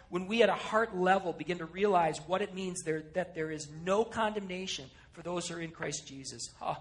[0.09, 3.51] when we at a heart level begin to realize what it means there, that there
[3.51, 6.77] is no condemnation for those who are in Christ Jesus, oh,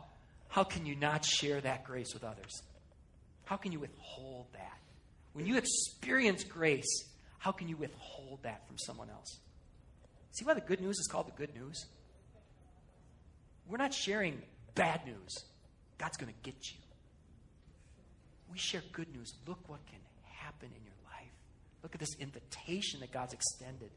[0.48, 2.62] how can you not share that grace with others?
[3.44, 4.78] How can you withhold that?
[5.32, 7.04] When you experience grace,
[7.44, 9.36] how can you withhold that from someone else?
[10.30, 11.84] See why the good news is called the good news?
[13.68, 14.40] We're not sharing
[14.74, 15.44] bad news.
[15.98, 16.78] God's going to get you.
[18.50, 19.34] We share good news.
[19.46, 19.98] Look what can
[20.38, 21.32] happen in your life.
[21.82, 23.90] Look at this invitation that God's extended.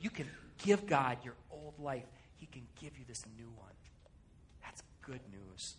[0.00, 0.26] You can
[0.64, 3.74] give God your old life, He can give you this new one.
[4.64, 5.74] That's good news.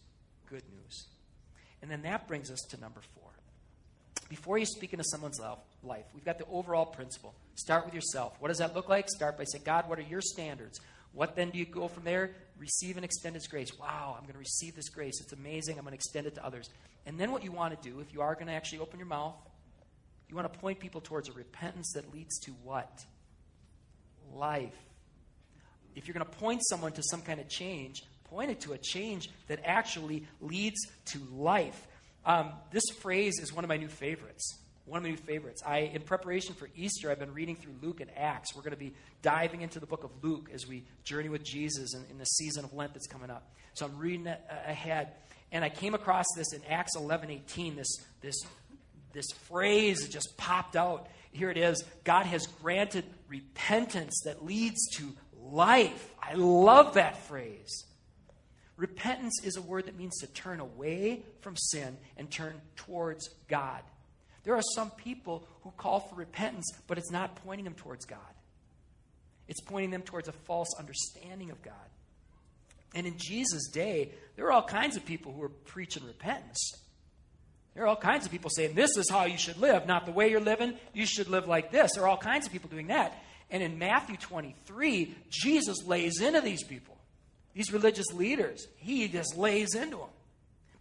[0.48, 1.08] Good news.
[1.82, 3.27] And then that brings us to number four.
[4.30, 5.40] Before you speak into someone's
[5.84, 7.34] life, we've got the overall principle.
[7.56, 8.36] Start with yourself.
[8.40, 9.10] What does that look like?
[9.10, 10.80] Start by saying, God, what are your standards?
[11.14, 12.32] What then do you go from there?
[12.60, 13.78] Receive and extend His grace.
[13.80, 15.22] Wow, I'm going to receive this grace.
[15.22, 15.78] It's amazing.
[15.78, 16.70] I'm going to extend it to others.
[17.06, 19.08] And then what you want to do, if you are going to actually open your
[19.08, 19.36] mouth,
[20.28, 23.06] you want to point people towards a repentance that leads to what?
[24.34, 24.76] Life.
[25.96, 28.78] If you're going to point someone to some kind of change, point it to a
[28.78, 31.88] change that actually leads to life.
[32.28, 34.60] Um, this phrase is one of my new favorites.
[34.84, 35.64] One of my new favorites.
[35.66, 38.54] I, in preparation for Easter, I've been reading through Luke and Acts.
[38.54, 41.96] We're going to be diving into the book of Luke as we journey with Jesus
[41.96, 43.50] in, in the season of Lent that's coming up.
[43.76, 45.14] So I'm reading it ahead,
[45.54, 47.78] and I came across this in Acts 11:18.
[47.78, 47.88] This
[48.20, 48.36] this
[49.14, 51.08] this phrase just popped out.
[51.32, 51.82] Here it is.
[52.04, 56.14] God has granted repentance that leads to life.
[56.22, 57.86] I love that phrase.
[58.78, 63.82] Repentance is a word that means to turn away from sin and turn towards God.
[64.44, 68.20] There are some people who call for repentance, but it's not pointing them towards God.
[69.48, 71.74] It's pointing them towards a false understanding of God.
[72.94, 76.72] And in Jesus' day, there were all kinds of people who were preaching repentance.
[77.74, 80.12] There are all kinds of people saying, This is how you should live, not the
[80.12, 80.76] way you're living.
[80.94, 81.94] You should live like this.
[81.94, 83.24] There are all kinds of people doing that.
[83.50, 86.97] And in Matthew 23, Jesus lays into these people
[87.58, 88.68] these religious leaders.
[88.78, 90.10] He just lays into them.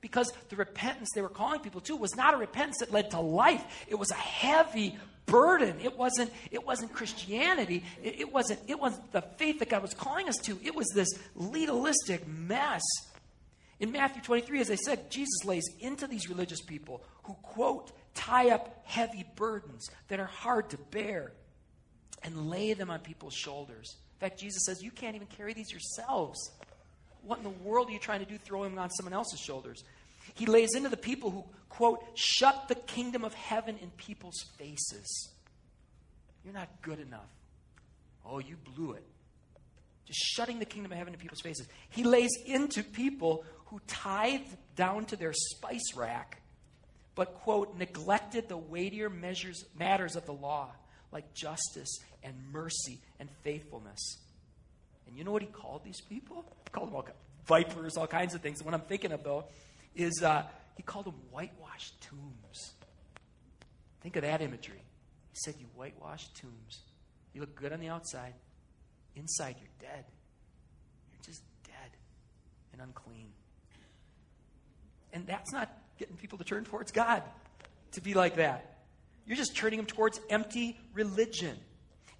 [0.02, 3.20] Because the repentance they were calling people to was not a repentance that led to
[3.20, 3.64] life.
[3.88, 5.80] It was a heavy burden.
[5.82, 7.82] It wasn't, it wasn't Christianity.
[8.02, 10.58] It, it, wasn't, it wasn't the faith that God was calling us to.
[10.62, 12.82] It was this legalistic mess.
[13.80, 18.50] In Matthew 23, as I said, Jesus lays into these religious people who, quote, tie
[18.50, 21.32] up heavy burdens that are hard to bear
[22.22, 23.96] and lay them on people's shoulders.
[24.16, 26.50] In fact, Jesus says, You can't even carry these yourselves.
[27.26, 29.82] What in the world are you trying to do throwing on someone else's shoulders?
[30.34, 35.30] He lays into the people who, quote, shut the kingdom of heaven in people's faces.
[36.44, 37.28] You're not good enough.
[38.24, 39.04] Oh, you blew it.
[40.04, 41.66] Just shutting the kingdom of heaven in people's faces.
[41.90, 46.42] He lays into people who tithe down to their spice rack,
[47.16, 50.70] but, quote, neglected the weightier measures, matters of the law,
[51.10, 54.18] like justice and mercy and faithfulness.
[55.06, 56.44] And you know what he called these people?
[56.64, 57.06] He called them all
[57.46, 58.58] vipers, all kinds of things.
[58.58, 59.44] And what I'm thinking of, though,
[59.94, 60.42] is uh,
[60.76, 62.74] he called them whitewashed tombs.
[64.02, 64.82] Think of that imagery.
[65.30, 66.80] He said, You whitewashed tombs.
[67.32, 68.34] You look good on the outside.
[69.14, 70.04] Inside, you're dead.
[71.10, 71.90] You're just dead
[72.72, 73.28] and unclean.
[75.12, 77.22] And that's not getting people to turn towards God
[77.92, 78.76] to be like that.
[79.26, 81.56] You're just turning them towards empty religion.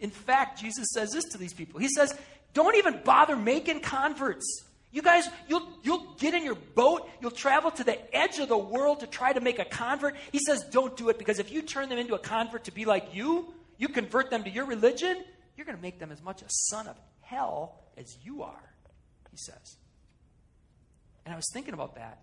[0.01, 1.79] In fact, Jesus says this to these people.
[1.81, 2.15] He says,
[2.57, 4.65] don't even bother making converts.
[4.91, 8.57] You guys, you'll, you'll get in your boat, you'll travel to the edge of the
[8.57, 10.17] world to try to make a convert.
[10.33, 12.87] He says, don't do it because if you turn them into a convert to be
[12.87, 15.23] like you, you convert them to your religion,
[15.55, 18.73] you're going to make them as much a son of hell as you are,
[19.31, 19.77] he says.
[21.27, 22.23] And I was thinking about that.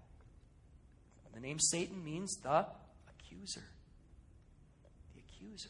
[1.36, 2.65] The name Satan means the
[3.08, 3.63] accuser.
[5.13, 5.69] The accuser.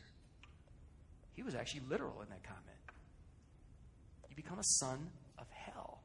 [1.34, 2.73] He was actually literal in that comment.
[4.34, 6.02] You become a son of hell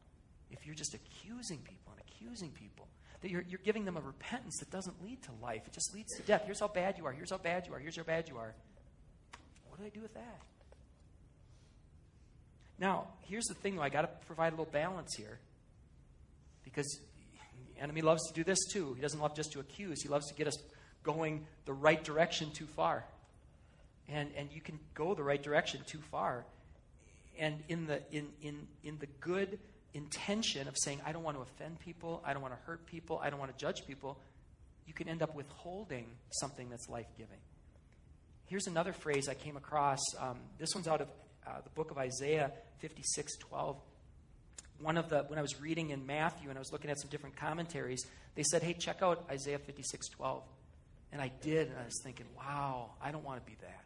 [0.51, 2.87] if you're just accusing people and accusing people.
[3.23, 6.15] That you're, you're giving them a repentance that doesn't lead to life, it just leads
[6.17, 6.43] to death.
[6.45, 7.13] Here's how bad you are.
[7.13, 7.79] Here's how bad you are.
[7.79, 8.55] Here's how bad you are.
[9.71, 10.43] What do I do with that?
[12.79, 13.83] Now, here's the thing, though.
[13.83, 15.39] I got to provide a little balance here.
[16.65, 17.01] Because
[17.75, 18.93] the enemy loves to do this too.
[18.93, 20.59] He doesn't love just to accuse, he loves to get us
[21.03, 23.07] going the right direction too far.
[24.07, 26.45] And, and you can go the right direction too far.
[27.39, 29.59] And in the, in, in, in the good
[29.95, 33.21] intention of saying, I don't want to offend people, I don't want to hurt people,
[33.23, 34.19] I don't want to judge people,
[34.87, 37.39] you can end up withholding something that's life giving.
[38.47, 40.01] Here's another phrase I came across.
[40.19, 41.09] Um, this one's out of
[41.47, 43.77] uh, the book of Isaiah 56 12.
[44.81, 47.11] One of the, when I was reading in Matthew and I was looking at some
[47.11, 48.05] different commentaries,
[48.37, 50.43] they said, hey, check out Isaiah 56 12.
[51.13, 53.85] And I did, and I was thinking, wow, I don't want to be that.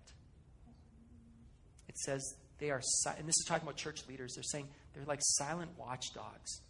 [1.89, 2.81] It says they are,
[3.19, 6.61] and this is talking about church leaders, they're saying they're like silent watchdogs.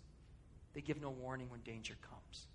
[0.75, 2.47] They give no warning when danger comes.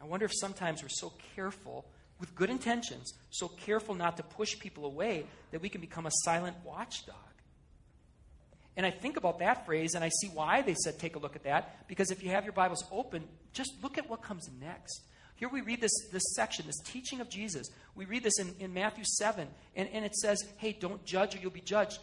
[0.00, 1.86] I wonder if sometimes we're so careful
[2.20, 6.10] with good intentions, so careful not to push people away that we can become a
[6.24, 7.16] silent watchdog.
[8.76, 11.36] And I think about that phrase and I see why they said take a look
[11.36, 11.86] at that.
[11.86, 15.02] Because if you have your Bibles open, just look at what comes next.
[15.44, 17.68] Here we read this, this section, this teaching of Jesus.
[17.94, 21.38] We read this in, in Matthew 7, and, and it says, hey, don't judge or
[21.38, 21.98] you'll be judged.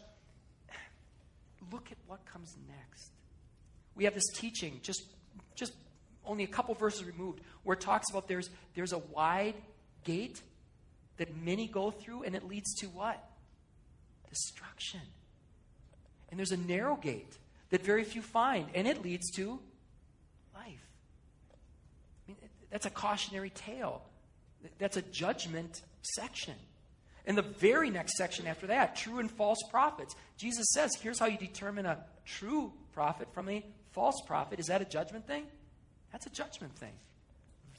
[1.72, 3.10] Look at what comes next.
[3.96, 5.06] We have this teaching, just,
[5.56, 5.74] just
[6.24, 9.56] only a couple verses removed, where it talks about there's, there's a wide
[10.04, 10.40] gate
[11.18, 13.28] that many go through, and it leads to what?
[14.30, 15.02] Destruction.
[16.30, 17.40] And there's a narrow gate
[17.72, 19.60] that very few find, and it leads to
[20.54, 20.86] life.
[21.50, 22.38] I mean,
[22.72, 24.02] that's a cautionary tale.
[24.80, 26.56] That's a judgment section.
[27.26, 30.16] And the very next section after that, true and false prophets.
[30.38, 34.60] Jesus says, here's how you determine a true prophet from a false prophet.
[34.60, 35.46] Is that a judgment thing?
[36.12, 36.94] That's a judgment thing.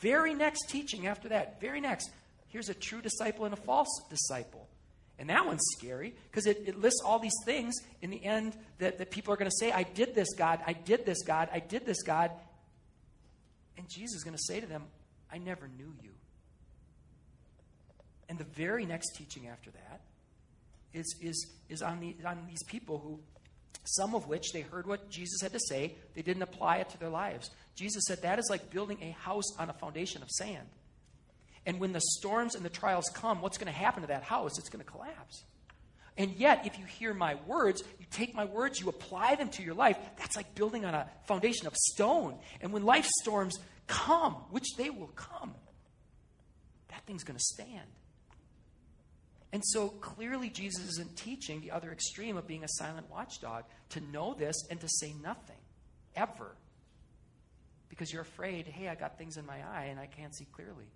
[0.01, 2.11] Very next teaching after that, very next,
[2.49, 4.69] here's a true disciple and a false disciple.
[5.19, 8.99] And that one's scary because it, it, lists all these things in the end that,
[8.99, 11.61] that people are going to say, I did this, God, I did this, God, I
[11.61, 12.33] did this, God.
[13.77, 14.85] And Jesus is going to say to them,
[15.33, 16.11] I never knew you.
[18.29, 20.01] And the very next teaching after that
[20.93, 23.19] is, is, is on, the, on these people who,
[23.85, 26.99] some of which they heard what Jesus had to say, they didn't apply it to
[26.99, 27.51] their lives.
[27.75, 30.69] Jesus said that is like building a house on a foundation of sand.
[31.65, 34.59] And when the storms and the trials come, what's going to happen to that house?
[34.59, 35.45] It's going to collapse.
[36.17, 39.63] And yet, if you hear my words, you take my words, you apply them to
[39.63, 42.39] your life, that's like building on a foundation of stone.
[42.61, 45.55] And when life storms come, which they will come,
[46.89, 47.89] that thing's going to stand.
[49.55, 54.01] And so clearly, Jesus isn't teaching the other extreme of being a silent watchdog to
[54.01, 55.57] know this and to say nothing,
[56.15, 56.57] ever
[57.93, 60.87] because you're afraid, hey, I got things in my eye and I can't see clearly.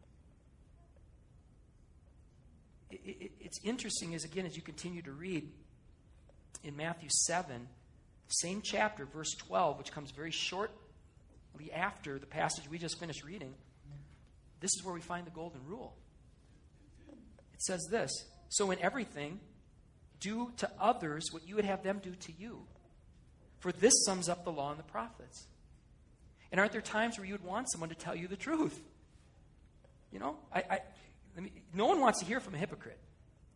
[2.90, 5.48] It, it, it's interesting as, again, as you continue to read
[6.62, 7.68] in Matthew 7,
[8.28, 10.72] same chapter, verse 12, which comes very shortly
[11.74, 13.54] after the passage we just finished reading,
[14.60, 15.94] this is where we find the golden rule.
[17.54, 18.10] It says this
[18.48, 19.40] So, in everything,
[20.20, 22.62] do to others what you would have them do to you.
[23.60, 25.46] For this sums up the law and the prophets.
[26.52, 28.78] And aren't there times where you would want someone to tell you the truth?
[30.12, 30.80] You know, I, I,
[31.42, 32.98] me, no one wants to hear from a hypocrite.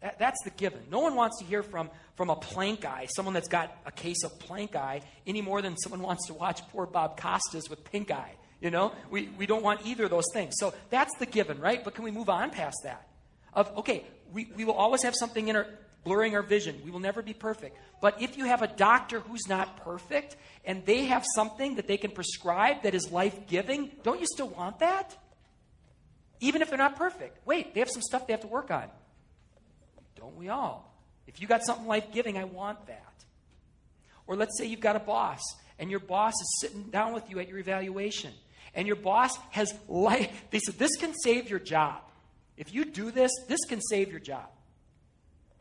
[0.01, 0.81] That, that's the given.
[0.91, 4.25] No one wants to hear from, from a plank eye, someone that's got a case
[4.25, 8.11] of plank eye, any more than someone wants to watch poor Bob Costas with pink
[8.11, 8.35] eye.
[8.61, 10.55] You know, we, we don't want either of those things.
[10.59, 11.83] So that's the given, right?
[11.83, 13.09] But can we move on past that?
[13.53, 15.67] Of, okay, we, we will always have something in our,
[16.05, 16.81] blurring our vision.
[16.85, 17.77] We will never be perfect.
[18.01, 21.97] But if you have a doctor who's not perfect and they have something that they
[21.97, 25.17] can prescribe that is life giving, don't you still want that?
[26.41, 27.47] Even if they're not perfect.
[27.47, 28.85] Wait, they have some stuff they have to work on.
[30.17, 30.95] Don't we all?
[31.27, 33.25] If you got something life giving, I want that.
[34.27, 35.41] Or let's say you've got a boss
[35.79, 38.33] and your boss is sitting down with you at your evaluation
[38.75, 40.45] and your boss has life.
[40.51, 42.01] They said, This can save your job.
[42.57, 44.49] If you do this, this can save your job.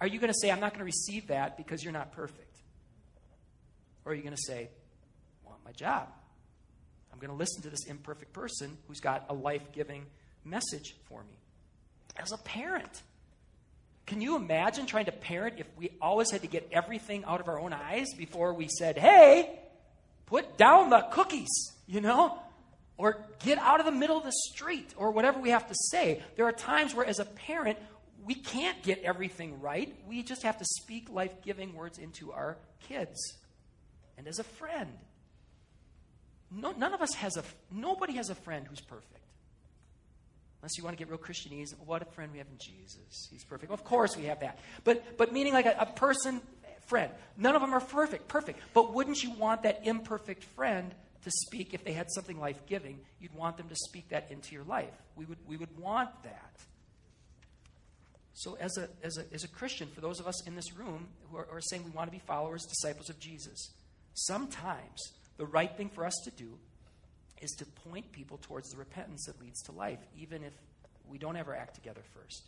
[0.02, 2.58] Are you going to say, I'm not going to receive that because you're not perfect?
[4.06, 4.70] Or are you going to say,
[5.46, 6.08] I want my job?
[7.12, 10.06] I'm going to listen to this imperfect person who's got a life giving
[10.44, 11.38] message for me.
[12.18, 13.02] As a parent,
[14.10, 17.48] Can you imagine trying to parent if we always had to get everything out of
[17.48, 19.60] our own eyes before we said, hey,
[20.26, 22.40] put down the cookies, you know?
[22.98, 26.24] Or get out of the middle of the street, or whatever we have to say.
[26.38, 27.78] There are times where, as a parent,
[28.26, 29.96] we can't get everything right.
[30.08, 33.38] We just have to speak life giving words into our kids.
[34.18, 34.90] And as a friend,
[36.50, 39.22] no, none of us has a, nobody has a friend who's perfect.
[40.62, 43.30] Unless you want to get real Christianese, what a friend we have in Jesus.
[43.32, 43.72] He's perfect.
[43.72, 44.60] Of course we have that.
[44.84, 46.42] But, but meaning like a, a person,
[46.90, 47.12] friend.
[47.38, 48.60] None of them are perfect, perfect.
[48.74, 50.94] But wouldn't you want that imperfect friend
[51.24, 53.00] to speak if they had something life giving?
[53.20, 54.94] You'd want them to speak that into your life.
[55.16, 56.52] We would, we would want that.
[58.34, 61.08] So, as a, as, a, as a Christian, for those of us in this room
[61.30, 63.72] who are, are saying we want to be followers, disciples of Jesus,
[64.14, 66.58] sometimes the right thing for us to do
[67.42, 70.54] is to point people towards the repentance that leads to life, even if
[71.08, 72.44] we don't ever act together first.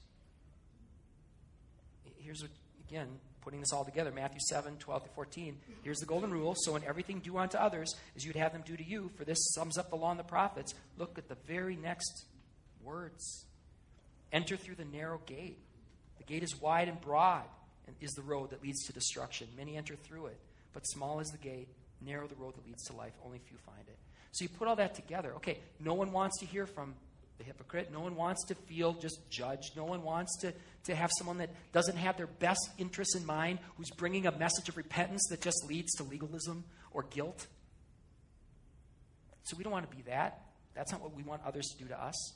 [2.18, 2.52] Here's what,
[2.88, 3.08] again,
[3.42, 5.58] putting this all together Matthew 7, 12 to 14.
[5.84, 6.56] Here's the golden rule.
[6.58, 9.40] So, in everything do unto others as you'd have them do to you, for this
[9.56, 10.74] sums up the law and the prophets.
[10.98, 12.26] Look at the very next
[12.84, 13.46] words
[14.34, 15.58] Enter through the narrow gate.
[16.18, 17.44] The gate is wide and broad,
[17.88, 19.48] and is the road that leads to destruction.
[19.58, 20.38] Many enter through it,
[20.74, 21.68] but small is the gate,
[22.00, 23.14] narrow the road that leads to life.
[23.26, 23.98] Only few find it.
[24.32, 25.34] So you put all that together.
[25.36, 26.96] Okay, no one wants to hear from
[27.38, 27.90] the hypocrite.
[27.92, 29.76] No one wants to feel just judged.
[29.76, 30.54] No one wants to,
[30.86, 34.70] to have someone that doesn't have their best interests in mind, who's bringing a message
[34.70, 37.48] of repentance that just leads to legalism or guilt.
[39.44, 40.46] So we don't want to be that.
[40.76, 42.34] That's not what we want others to do to us.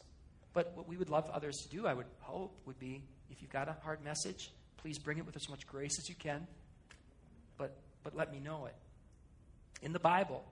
[0.54, 3.52] But what we would love others to do, I would hope, would be if you've
[3.52, 6.48] got a hard message, please bring it with as much grace as you can.
[7.58, 8.76] But, but let me know it.
[9.82, 10.44] In the Bible,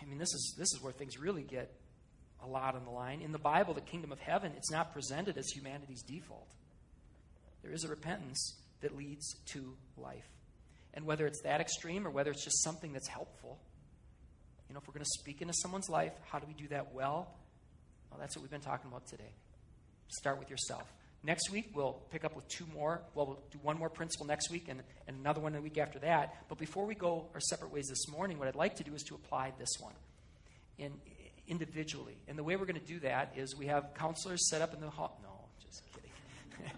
[0.00, 1.72] I mean, this is, this is where things really get
[2.42, 3.20] a lot on the line.
[3.20, 6.48] In the Bible, the kingdom of heaven, it's not presented as humanity's default.
[7.62, 10.28] There is a repentance that leads to life.
[10.94, 13.58] And whether it's that extreme or whether it's just something that's helpful,
[14.68, 16.94] you know, if we're going to speak into someone's life, how do we do that
[16.94, 17.34] well?
[18.10, 19.32] Well, that's what we've been talking about today.
[20.08, 20.86] Start with yourself.
[21.22, 23.02] Next week, we'll pick up with two more.
[23.14, 25.98] Well, we'll do one more principle next week and, and another one the week after
[25.98, 26.34] that.
[26.48, 29.02] But before we go our separate ways this morning, what I'd like to do is
[29.04, 29.92] to apply this one
[30.78, 30.92] in,
[31.46, 32.16] individually.
[32.26, 34.80] And the way we're going to do that is we have counselors set up in
[34.80, 35.20] the hall.
[35.22, 35.28] No,
[35.62, 36.70] just kidding.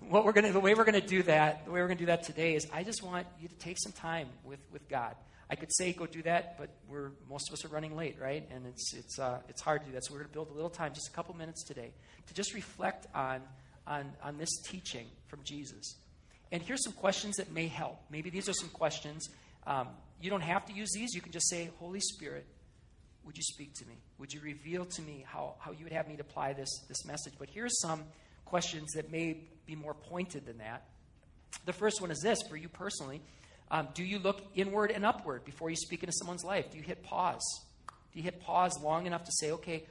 [0.08, 1.98] what we're going to, the way we're going to do that, the way we're going
[1.98, 4.88] to do that today is I just want you to take some time with, with
[4.88, 5.14] God.
[5.50, 8.48] I could say go do that, but we're most of us are running late, right?
[8.50, 10.04] And it's it's uh, it's hard to do that.
[10.04, 11.92] So we're going to build a little time, just a couple minutes today,
[12.26, 13.42] to just reflect on,
[13.86, 15.96] on, on this teaching from Jesus.
[16.50, 17.98] And here's some questions that may help.
[18.10, 19.28] Maybe these are some questions.
[19.66, 19.88] Um,
[20.20, 21.14] you don't have to use these.
[21.14, 22.46] You can just say, Holy Spirit,
[23.24, 23.94] would you speak to me?
[24.18, 27.04] Would you reveal to me how, how you would have me to apply this, this
[27.04, 27.34] message?
[27.38, 28.04] But here's some
[28.44, 30.86] questions that may be more pointed than that.
[31.64, 33.20] The first one is this for you personally
[33.74, 36.70] um, Do you look inward and upward before you speak into someone's life?
[36.70, 37.42] Do you hit pause?
[38.12, 39.82] Do you hit pause long enough to say, okay,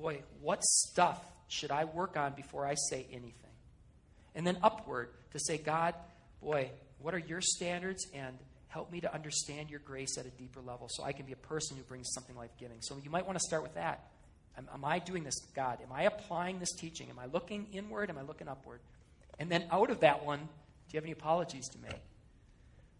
[0.00, 3.32] boy, what stuff should I work on before I say anything?
[4.36, 5.94] And then upward to say, God,
[6.40, 6.70] boy,
[7.00, 8.06] what are your standards?
[8.14, 11.32] And help me to understand your grace at a deeper level so I can be
[11.32, 12.76] a person who brings something life giving.
[12.80, 14.04] So you might want to start with that.
[14.56, 15.78] Am, am, I doing this, God?
[15.82, 17.10] Am I applying this teaching?
[17.10, 18.08] Am I looking inward?
[18.08, 18.78] Am I looking upward?
[19.40, 20.44] And then out of that one, do
[20.92, 22.00] you have any apologies to make?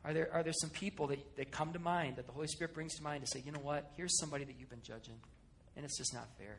[0.07, 2.75] Are there, are there some people that, that come to mind, that the Holy Spirit
[2.75, 3.91] brings to mind to say, you know what?
[3.97, 5.17] Here's somebody that you've been judging,
[5.75, 6.59] and it's just not fair.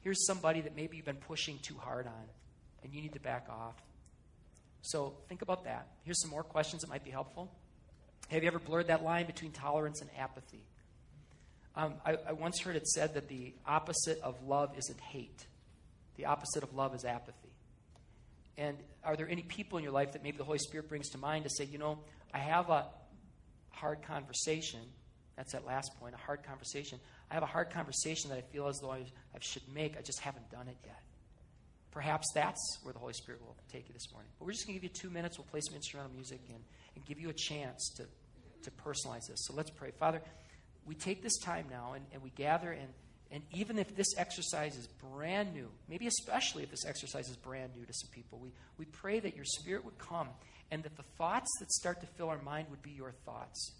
[0.00, 2.24] Here's somebody that maybe you've been pushing too hard on,
[2.82, 3.76] and you need to back off.
[4.82, 5.86] So think about that.
[6.02, 7.52] Here's some more questions that might be helpful.
[8.30, 10.64] Have you ever blurred that line between tolerance and apathy?
[11.76, 15.46] Um, I, I once heard it said that the opposite of love isn't hate,
[16.16, 17.52] the opposite of love is apathy.
[18.58, 21.18] And are there any people in your life that maybe the Holy Spirit brings to
[21.18, 21.98] mind to say, you know,
[22.34, 22.86] I have a
[23.70, 24.80] hard conversation.
[25.36, 26.98] That's that last point, a hard conversation.
[27.30, 29.04] I have a hard conversation that I feel as though I,
[29.34, 29.96] I should make.
[29.98, 31.00] I just haven't done it yet.
[31.90, 34.30] Perhaps that's where the Holy Spirit will take you this morning.
[34.38, 35.38] But we're just going to give you two minutes.
[35.38, 36.62] We'll play some instrumental music and,
[36.94, 38.04] and give you a chance to,
[38.62, 39.46] to personalize this.
[39.46, 39.92] So let's pray.
[39.98, 40.20] Father,
[40.86, 42.88] we take this time now and, and we gather, and,
[43.30, 47.72] and even if this exercise is brand new, maybe especially if this exercise is brand
[47.76, 50.28] new to some people, we, we pray that your Spirit would come
[50.70, 53.72] and that the thoughts that start to fill our mind would be your thoughts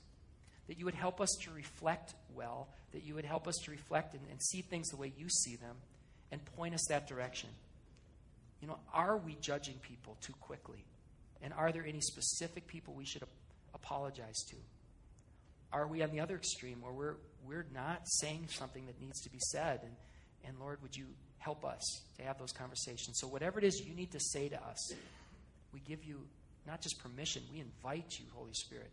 [0.68, 4.14] that you would help us to reflect well, that you would help us to reflect
[4.14, 5.76] and, and see things the way you see them,
[6.32, 7.51] and point us that direction.
[8.61, 10.84] You know, are we judging people too quickly?
[11.43, 13.28] And are there any specific people we should ap-
[13.74, 14.57] apologize to?
[15.72, 17.16] Are we on the other extreme where we're,
[17.47, 19.80] we're not saying something that needs to be said?
[19.82, 19.93] And,
[20.45, 21.07] and Lord, would you
[21.39, 23.18] help us to have those conversations?
[23.20, 24.93] So, whatever it is you need to say to us,
[25.72, 26.22] we give you
[26.67, 28.91] not just permission, we invite you, Holy Spirit,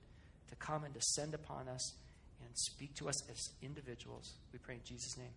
[0.49, 1.93] to come and descend upon us
[2.41, 4.33] and speak to us as individuals.
[4.51, 5.33] We pray in Jesus' name.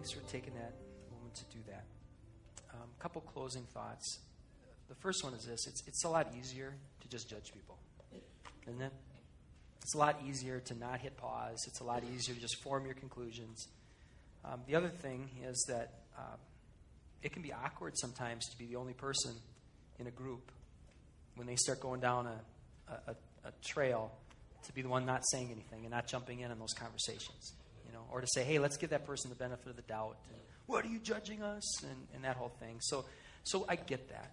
[0.00, 0.72] Thanks for taking that
[1.12, 1.84] moment to do that.
[2.72, 4.20] A um, couple closing thoughts.
[4.88, 7.76] The first one is this it's, it's a lot easier to just judge people,
[8.66, 8.92] isn't it?
[9.82, 11.58] It's a lot easier to not hit pause.
[11.66, 13.68] It's a lot easier to just form your conclusions.
[14.42, 16.36] Um, the other thing is that uh,
[17.22, 19.34] it can be awkward sometimes to be the only person
[19.98, 20.50] in a group
[21.34, 22.40] when they start going down a,
[23.06, 24.10] a, a trail
[24.64, 27.52] to be the one not saying anything and not jumping in on those conversations
[27.90, 30.16] you know, or to say, hey, let's give that person the benefit of the doubt.
[30.28, 31.82] And, what are you judging us?
[31.82, 32.76] And, and that whole thing.
[32.80, 33.04] So,
[33.42, 34.30] so I get that.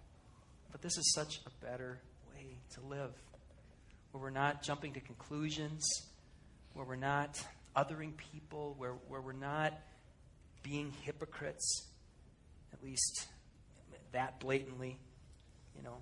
[0.70, 1.98] But this is such a better
[2.32, 3.10] way to live,
[4.12, 5.84] where we're not jumping to conclusions,
[6.74, 7.42] where we're not
[7.74, 9.72] othering people, where, where we're not
[10.62, 11.88] being hypocrites,
[12.72, 13.26] at least
[14.12, 14.96] that blatantly,
[15.76, 15.96] you know.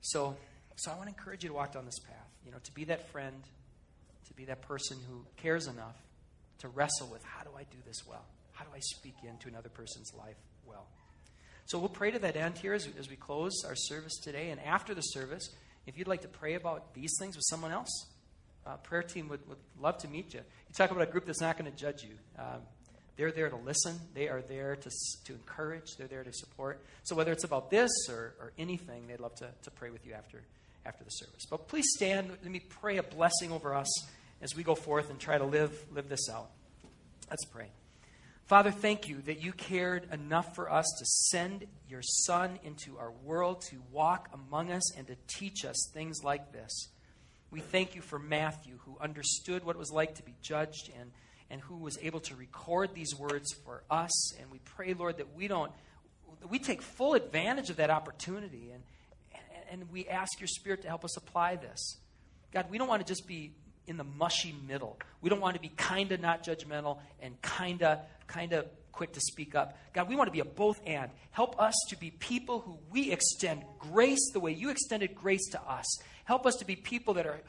[0.00, 0.34] So,
[0.76, 2.84] so I want to encourage you to walk down this path, you know, to be
[2.84, 3.42] that friend,
[4.28, 5.96] to be that person who cares enough
[6.58, 8.24] to wrestle with how do I do this well?
[8.52, 10.36] How do I speak into another person's life
[10.66, 10.86] well?
[11.66, 14.50] So we'll pray to that end here as, as we close our service today.
[14.50, 15.48] And after the service,
[15.86, 18.06] if you'd like to pray about these things with someone else,
[18.66, 20.40] uh, prayer team would, would love to meet you.
[20.40, 22.14] You talk about a group that's not going to judge you.
[22.38, 22.62] Um,
[23.16, 23.98] they're there to listen.
[24.14, 24.90] They are there to,
[25.24, 25.96] to encourage.
[25.96, 26.84] They're there to support.
[27.02, 30.12] So whether it's about this or, or anything, they'd love to, to pray with you
[30.12, 30.42] after,
[30.84, 31.46] after the service.
[31.48, 32.28] But please stand.
[32.28, 33.88] Let me pray a blessing over us
[34.40, 36.50] as we go forth and try to live, live this out.
[37.30, 37.70] Let's pray.
[38.46, 43.10] Father, thank you that you cared enough for us to send your Son into our
[43.24, 46.88] world to walk among us and to teach us things like this.
[47.50, 51.10] We thank you for Matthew, who understood what it was like to be judged and,
[51.50, 54.34] and who was able to record these words for us.
[54.40, 55.72] And we pray, Lord, that we don't,
[56.40, 58.82] that we take full advantage of that opportunity and,
[59.32, 61.96] and, and we ask your Spirit to help us apply this.
[62.52, 63.52] God, we don't want to just be
[63.86, 64.98] in the mushy middle.
[65.20, 69.12] We don't want to be kind of not judgmental and kind of kind of quick
[69.12, 69.78] to speak up.
[69.92, 71.10] God, we want to be a both and.
[71.30, 75.62] Help us to be people who we extend grace the way you extended grace to
[75.62, 75.86] us.
[76.24, 77.40] Help us to be people that are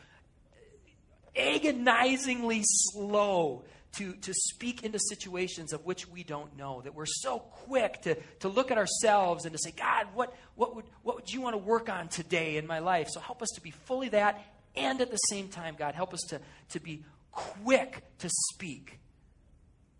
[1.35, 3.63] agonizingly slow
[3.93, 6.81] to, to speak into situations of which we don't know.
[6.81, 10.75] That we're so quick to, to look at ourselves and to say, God, what, what,
[10.75, 13.07] would, what would you want to work on today in my life?
[13.09, 14.43] So help us to be fully that
[14.77, 18.99] and at the same time, God, help us to, to be quick to speak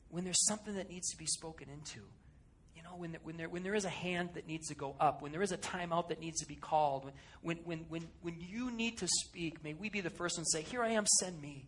[0.10, 2.00] when there's something that needs to be spoken into.
[2.76, 5.22] You know, when, when, there, when there is a hand that needs to go up,
[5.22, 7.12] when there is a timeout that needs to be called,
[7.42, 10.50] when, when, when, when you need to speak, may we be the first one to
[10.52, 11.68] say, Here I am, send me.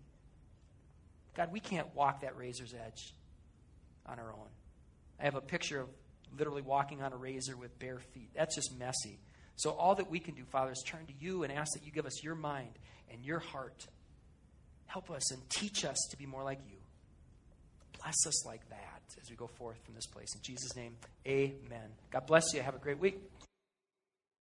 [1.36, 3.14] God, we can't walk that razor's edge
[4.06, 4.48] on our own.
[5.20, 5.90] I have a picture of
[6.38, 8.30] literally walking on a razor with bare feet.
[8.36, 9.20] That's just messy.
[9.56, 11.92] So all that we can do, Father, is turn to you and ask that you
[11.92, 12.80] give us your mind
[13.12, 13.88] and your heart.
[14.88, 16.78] Help us and teach us to be more like you.
[18.02, 20.34] Bless us like that as we go forth from this place.
[20.36, 20.96] In Jesus' name,
[21.28, 21.90] amen.
[22.12, 22.62] God bless you.
[22.62, 23.20] Have a great week.